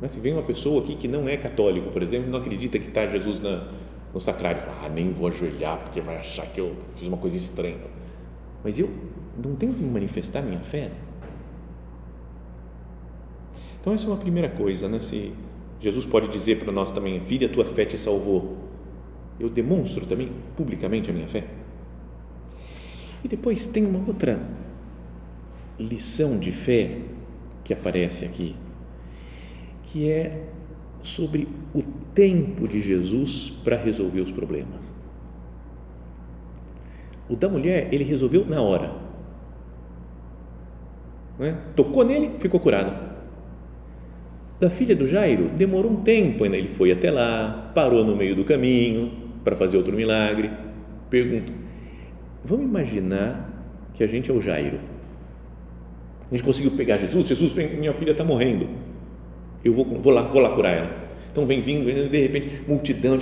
Mas 0.00 0.12
se 0.12 0.20
vem 0.20 0.32
uma 0.32 0.42
pessoa 0.42 0.82
aqui 0.82 0.96
que 0.96 1.06
não 1.06 1.28
é 1.28 1.36
católico, 1.36 1.90
por 1.90 2.02
exemplo, 2.02 2.28
não 2.28 2.38
acredita 2.38 2.78
que 2.78 2.88
está 2.88 3.06
Jesus 3.06 3.40
na, 3.40 3.68
no 4.12 4.20
sacrário, 4.20 4.60
fala, 4.60 4.86
ah, 4.86 4.88
nem 4.88 5.12
vou 5.12 5.28
ajoelhar 5.28 5.78
porque 5.78 6.00
vai 6.00 6.16
achar 6.16 6.46
que 6.46 6.60
eu 6.60 6.74
fiz 6.96 7.06
uma 7.06 7.16
coisa 7.16 7.36
estranha. 7.36 7.76
Mas 8.64 8.78
eu 8.78 8.90
não 9.42 9.54
tenho 9.54 9.72
que 9.72 9.82
manifestar 9.82 10.42
minha 10.42 10.60
fé. 10.60 10.90
Então, 13.80 13.92
essa 13.92 14.06
é 14.06 14.08
uma 14.08 14.16
primeira 14.16 14.48
coisa, 14.48 14.88
né? 14.88 15.00
Se 15.00 15.32
Jesus 15.80 16.06
pode 16.06 16.28
dizer 16.28 16.58
para 16.58 16.72
nós 16.72 16.90
também, 16.90 17.20
filha, 17.20 17.48
tua 17.48 17.64
fé 17.64 17.84
te 17.84 17.98
salvou. 17.98 18.56
Eu 19.40 19.48
demonstro 19.48 20.06
também 20.06 20.30
publicamente 20.56 21.10
a 21.10 21.12
minha 21.12 21.28
fé. 21.28 21.44
E 23.24 23.28
depois 23.28 23.66
tem 23.66 23.86
uma 23.86 24.04
outra 24.06 24.40
lição 25.78 26.38
de 26.38 26.50
fé 26.52 26.98
que 27.64 27.72
aparece 27.72 28.24
aqui, 28.24 28.54
que 29.84 30.10
é 30.10 30.46
sobre 31.02 31.48
o 31.74 31.82
tempo 32.14 32.66
de 32.66 32.80
Jesus 32.80 33.50
para 33.62 33.76
resolver 33.76 34.20
os 34.20 34.30
problemas. 34.30 34.80
O 37.28 37.36
da 37.36 37.48
mulher, 37.48 37.92
ele 37.92 38.04
resolveu 38.04 38.44
na 38.44 38.60
hora. 38.60 38.94
É? 41.40 41.52
Tocou 41.74 42.04
nele, 42.04 42.38
ficou 42.38 42.60
curado 42.60 43.12
da 44.62 44.70
filha 44.70 44.94
do 44.94 45.08
Jairo 45.08 45.48
demorou 45.48 45.90
um 45.90 46.02
tempo, 46.02 46.44
ainda 46.44 46.56
ele 46.56 46.68
foi 46.68 46.92
até 46.92 47.10
lá, 47.10 47.72
parou 47.74 48.04
no 48.04 48.14
meio 48.14 48.36
do 48.36 48.44
caminho 48.44 49.10
para 49.42 49.56
fazer 49.56 49.76
outro 49.76 49.96
milagre. 49.96 50.52
Pergunto, 51.10 51.52
vamos 52.44 52.66
imaginar 52.66 53.50
que 53.94 54.02
a 54.02 54.06
gente 54.06 54.30
é 54.30 54.34
o 54.34 54.40
Jairo. 54.40 54.78
A 56.30 56.34
gente 56.34 56.44
conseguiu 56.44 56.70
pegar 56.72 56.96
Jesus, 56.98 57.26
Jesus, 57.26 57.54
minha 57.54 57.92
filha 57.92 58.12
está 58.12 58.24
morrendo. 58.24 58.68
Eu 59.64 59.74
vou, 59.74 59.84
vou, 59.84 60.12
lá, 60.12 60.22
vou 60.22 60.40
lá 60.40 60.50
curar 60.50 60.70
ela. 60.70 61.02
Então 61.32 61.46
vem 61.46 61.62
vindo, 61.62 61.84
vem, 61.86 62.08
de 62.08 62.18
repente, 62.20 62.48
multidão, 62.68 63.18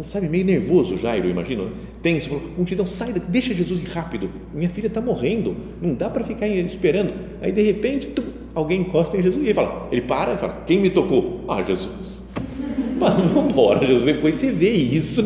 sabe, 0.00 0.26
meio 0.26 0.44
nervoso 0.44 0.96
Jairo, 0.96 1.28
imagino, 1.28 1.66
né? 1.66 1.70
tenso, 2.02 2.30
falou, 2.30 2.44
multidão, 2.56 2.86
sai, 2.86 3.12
deixa 3.28 3.52
Jesus 3.52 3.82
ir 3.82 3.88
rápido, 3.88 4.30
minha 4.54 4.70
filha 4.70 4.86
está 4.86 5.02
morrendo, 5.02 5.54
não 5.80 5.92
dá 5.94 6.08
para 6.08 6.24
ficar 6.24 6.48
esperando. 6.48 7.12
Aí 7.42 7.52
de 7.52 7.60
repente, 7.60 8.10
alguém 8.54 8.80
encosta 8.80 9.18
em 9.18 9.22
Jesus 9.22 9.42
e 9.42 9.48
ele 9.48 9.54
fala, 9.54 9.86
ele 9.92 10.00
para 10.00 10.32
e 10.32 10.38
fala, 10.38 10.62
quem 10.66 10.78
me 10.78 10.88
tocou? 10.88 11.44
Ah, 11.46 11.62
Jesus. 11.62 12.22
Vamos 12.98 13.52
embora, 13.52 13.84
Jesus, 13.84 14.04
depois 14.04 14.34
você 14.34 14.50
vê 14.50 14.72
isso, 14.72 15.22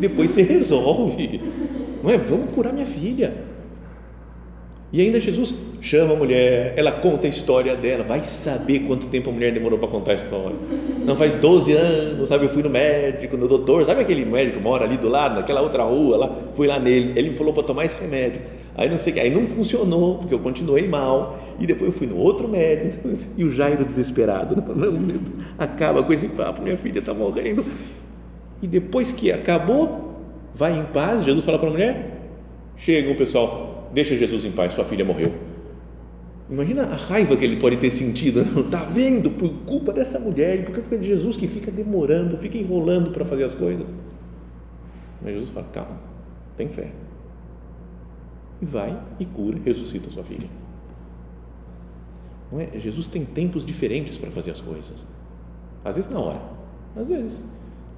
depois 0.00 0.30
você 0.30 0.42
resolve. 0.42 1.42
Não 2.06 2.12
é? 2.12 2.16
Vamos 2.18 2.54
curar 2.54 2.72
minha 2.72 2.86
filha. 2.86 3.34
E 4.92 5.00
ainda 5.00 5.18
Jesus 5.18 5.52
chama 5.80 6.14
a 6.14 6.16
mulher, 6.16 6.72
ela 6.76 6.92
conta 6.92 7.26
a 7.26 7.28
história 7.28 7.74
dela, 7.74 8.04
vai 8.04 8.22
saber 8.22 8.80
quanto 8.80 9.08
tempo 9.08 9.30
a 9.30 9.32
mulher 9.32 9.52
demorou 9.52 9.76
para 9.76 9.88
contar 9.88 10.12
a 10.12 10.14
história. 10.14 10.56
Não 11.04 11.16
faz 11.16 11.34
12 11.34 11.72
anos, 11.72 12.28
sabe? 12.28 12.44
Eu 12.44 12.48
fui 12.48 12.62
no 12.62 12.70
médico, 12.70 13.36
no 13.36 13.48
doutor, 13.48 13.84
sabe 13.84 14.02
aquele 14.02 14.24
médico 14.24 14.58
que 14.58 14.62
mora 14.62 14.84
ali 14.84 14.96
do 14.96 15.08
lado, 15.08 15.34
naquela 15.34 15.60
outra 15.60 15.82
rua 15.82 16.16
lá, 16.16 16.36
fui 16.54 16.68
lá 16.68 16.78
nele, 16.78 17.12
ele 17.18 17.30
me 17.30 17.36
falou 17.36 17.52
para 17.52 17.64
tomar 17.64 17.84
esse 17.84 18.00
remédio. 18.00 18.40
Aí 18.76 18.88
não 18.88 18.96
sei 18.96 19.12
que, 19.12 19.18
aí 19.18 19.30
não 19.30 19.44
funcionou, 19.48 20.18
porque 20.18 20.32
eu 20.32 20.38
continuei 20.38 20.86
mal, 20.86 21.36
e 21.58 21.66
depois 21.66 21.92
eu 21.92 21.98
fui 21.98 22.06
no 22.06 22.18
outro 22.18 22.46
médico, 22.46 23.08
e 23.36 23.42
o 23.42 23.50
Jairo 23.50 23.84
desesperado, 23.84 24.54
não, 24.54 25.20
acaba 25.58 26.04
com 26.04 26.12
esse 26.12 26.28
papo, 26.28 26.62
minha 26.62 26.76
filha 26.76 27.00
está 27.00 27.12
morrendo. 27.12 27.64
E 28.62 28.68
depois 28.68 29.10
que 29.10 29.32
acabou, 29.32 30.05
vai 30.56 30.78
em 30.78 30.86
paz, 30.86 31.22
Jesus 31.22 31.44
fala 31.44 31.58
para 31.58 31.68
a 31.68 31.70
mulher, 31.70 32.22
chega 32.76 33.14
pessoal, 33.14 33.90
deixa 33.92 34.16
Jesus 34.16 34.44
em 34.46 34.50
paz, 34.50 34.72
sua 34.72 34.86
filha 34.86 35.04
morreu. 35.04 35.32
Imagina 36.48 36.84
a 36.84 36.96
raiva 36.96 37.36
que 37.36 37.44
ele 37.44 37.56
pode 37.56 37.76
ter 37.76 37.90
sentido, 37.90 38.40
está 38.40 38.84
vendo, 38.84 39.30
por 39.32 39.50
culpa 39.66 39.92
dessa 39.92 40.18
mulher, 40.18 40.64
por 40.64 40.76
culpa 40.76 40.96
de 40.96 41.06
Jesus 41.06 41.36
que 41.36 41.46
fica 41.46 41.70
demorando, 41.70 42.38
fica 42.38 42.56
enrolando 42.56 43.10
para 43.10 43.24
fazer 43.24 43.44
as 43.44 43.54
coisas. 43.54 43.86
Mas 45.20 45.34
Jesus 45.34 45.50
fala: 45.50 45.66
calma, 45.72 46.00
tem 46.56 46.68
fé. 46.68 46.90
E 48.62 48.64
vai 48.64 48.98
e 49.20 49.26
cura, 49.26 49.58
ressuscita 49.62 50.08
sua 50.08 50.24
filha. 50.24 50.48
Não 52.50 52.60
é? 52.60 52.68
Jesus 52.78 53.08
tem 53.08 53.26
tempos 53.26 53.66
diferentes 53.66 54.16
para 54.16 54.30
fazer 54.30 54.52
as 54.52 54.60
coisas. 54.60 55.04
Às 55.84 55.96
vezes 55.96 56.10
na 56.10 56.18
hora, 56.18 56.40
às 56.96 57.08
vezes 57.08 57.44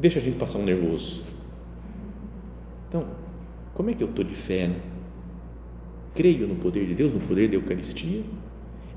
deixa 0.01 0.19
a 0.19 0.23
gente 0.23 0.39
passar 0.39 0.59
um 0.59 0.65
nervoso. 0.65 1.38
Então, 2.89 3.07
como 3.75 3.91
é 3.91 3.95
que 3.95 4.03
eu 4.03 4.09
estou 4.09 4.25
de 4.25 4.35
fé? 4.35 4.69
Né? 4.69 4.81
creio 6.19 6.49
no 6.49 6.57
poder 6.57 6.85
de 6.85 6.97
Deus, 6.97 7.13
no 7.15 7.21
poder 7.21 7.49
da 7.49 7.55
Eucaristia, 7.55 8.25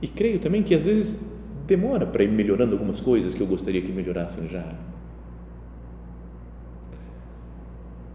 e 0.01 0.07
creio 0.07 0.39
também 0.39 0.63
que 0.63 0.73
às 0.73 0.85
vezes 0.85 1.31
demora 1.67 2.07
para 2.07 2.23
ir 2.23 2.31
melhorando 2.31 2.73
algumas 2.73 2.99
coisas 2.99 3.35
que 3.35 3.41
eu 3.41 3.45
gostaria 3.45 3.79
que 3.79 3.91
melhorassem 3.91 4.49
já. 4.49 4.73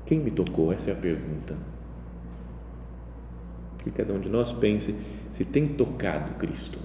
Quem 0.05 0.19
me 0.19 0.33
tocou? 0.33 0.73
Essa 0.73 0.91
é 0.91 0.93
a 0.93 0.97
pergunta. 0.97 1.57
Que 3.79 3.93
cada 3.93 4.13
um 4.13 4.19
de 4.19 4.29
nós 4.29 4.53
pense 4.53 4.93
se 5.31 5.45
tem 5.45 5.69
tocado 5.69 6.35
Cristo 6.35 6.81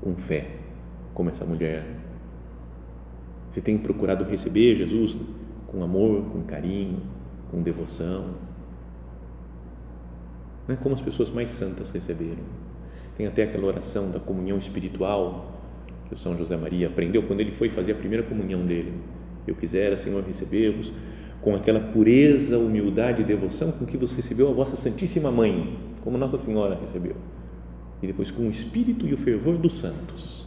com 0.00 0.16
fé, 0.16 0.56
como 1.12 1.28
essa 1.28 1.44
mulher. 1.44 1.84
Se 3.50 3.60
tem 3.60 3.76
procurado 3.76 4.24
receber 4.24 4.74
Jesus 4.74 5.18
com 5.66 5.84
amor, 5.84 6.24
com 6.30 6.40
carinho, 6.44 7.02
com 7.50 7.62
devoção 7.62 8.34
né? 10.70 10.78
como 10.80 10.94
as 10.94 11.00
pessoas 11.00 11.30
mais 11.30 11.50
santas 11.50 11.90
receberam. 11.90 12.42
Tem 13.16 13.26
até 13.26 13.42
aquela 13.42 13.66
oração 13.66 14.10
da 14.10 14.20
comunhão 14.20 14.56
espiritual 14.56 15.52
que 16.06 16.14
o 16.14 16.18
São 16.18 16.36
José 16.36 16.56
Maria 16.56 16.86
aprendeu 16.86 17.24
quando 17.24 17.40
ele 17.40 17.50
foi 17.50 17.68
fazer 17.68 17.92
a 17.92 17.94
primeira 17.96 18.22
comunhão 18.22 18.64
dele. 18.64 18.94
Eu 19.46 19.56
quisera, 19.56 19.96
Senhor, 19.96 20.22
receber-vos 20.22 20.92
com 21.40 21.54
aquela 21.56 21.80
pureza, 21.80 22.58
humildade 22.58 23.22
e 23.22 23.24
devoção 23.24 23.72
com 23.72 23.84
que 23.84 23.96
você 23.96 24.14
recebeu 24.16 24.48
a 24.48 24.52
vossa 24.52 24.76
Santíssima 24.76 25.30
Mãe, 25.30 25.76
como 26.02 26.16
Nossa 26.16 26.38
Senhora 26.38 26.78
recebeu. 26.80 27.16
E 28.02 28.06
depois 28.06 28.30
com 28.30 28.42
o 28.42 28.50
espírito 28.50 29.06
e 29.06 29.12
o 29.12 29.16
fervor 29.16 29.58
dos 29.58 29.80
santos. 29.80 30.46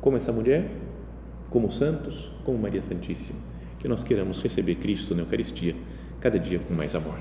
Como 0.00 0.16
essa 0.16 0.32
mulher, 0.32 0.70
como 1.50 1.70
santos, 1.72 2.30
como 2.44 2.58
Maria 2.58 2.82
Santíssima. 2.82 3.47
Que 3.78 3.88
nós 3.88 4.02
queiramos 4.02 4.40
receber 4.40 4.76
Cristo 4.76 5.14
na 5.14 5.22
Eucaristia 5.22 5.74
cada 6.20 6.38
dia 6.38 6.58
com 6.58 6.74
mais 6.74 6.94
amor. 6.94 7.18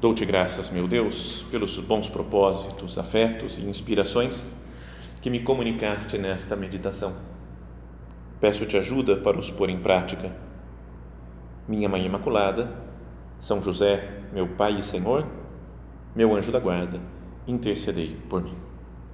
Dou-te 0.00 0.24
graças, 0.24 0.70
meu 0.70 0.86
Deus, 0.86 1.44
pelos 1.50 1.76
bons 1.80 2.08
propósitos, 2.08 2.96
afetos 2.98 3.58
e 3.58 3.62
inspirações 3.62 4.48
que 5.20 5.28
me 5.28 5.40
comunicaste 5.40 6.16
nesta 6.16 6.54
meditação. 6.54 7.16
Peço-te 8.40 8.76
ajuda 8.76 9.16
para 9.16 9.36
os 9.36 9.50
pôr 9.50 9.68
em 9.68 9.80
prática. 9.80 10.32
Minha 11.66 11.88
Mãe 11.88 12.06
Imaculada, 12.06 12.72
São 13.40 13.60
José, 13.60 14.22
meu 14.32 14.46
Pai 14.46 14.78
e 14.78 14.82
Senhor, 14.84 15.26
meu 16.14 16.32
anjo 16.36 16.52
da 16.52 16.60
guarda, 16.60 17.00
intercedei 17.48 18.16
por 18.28 18.40
mim. 18.40 18.67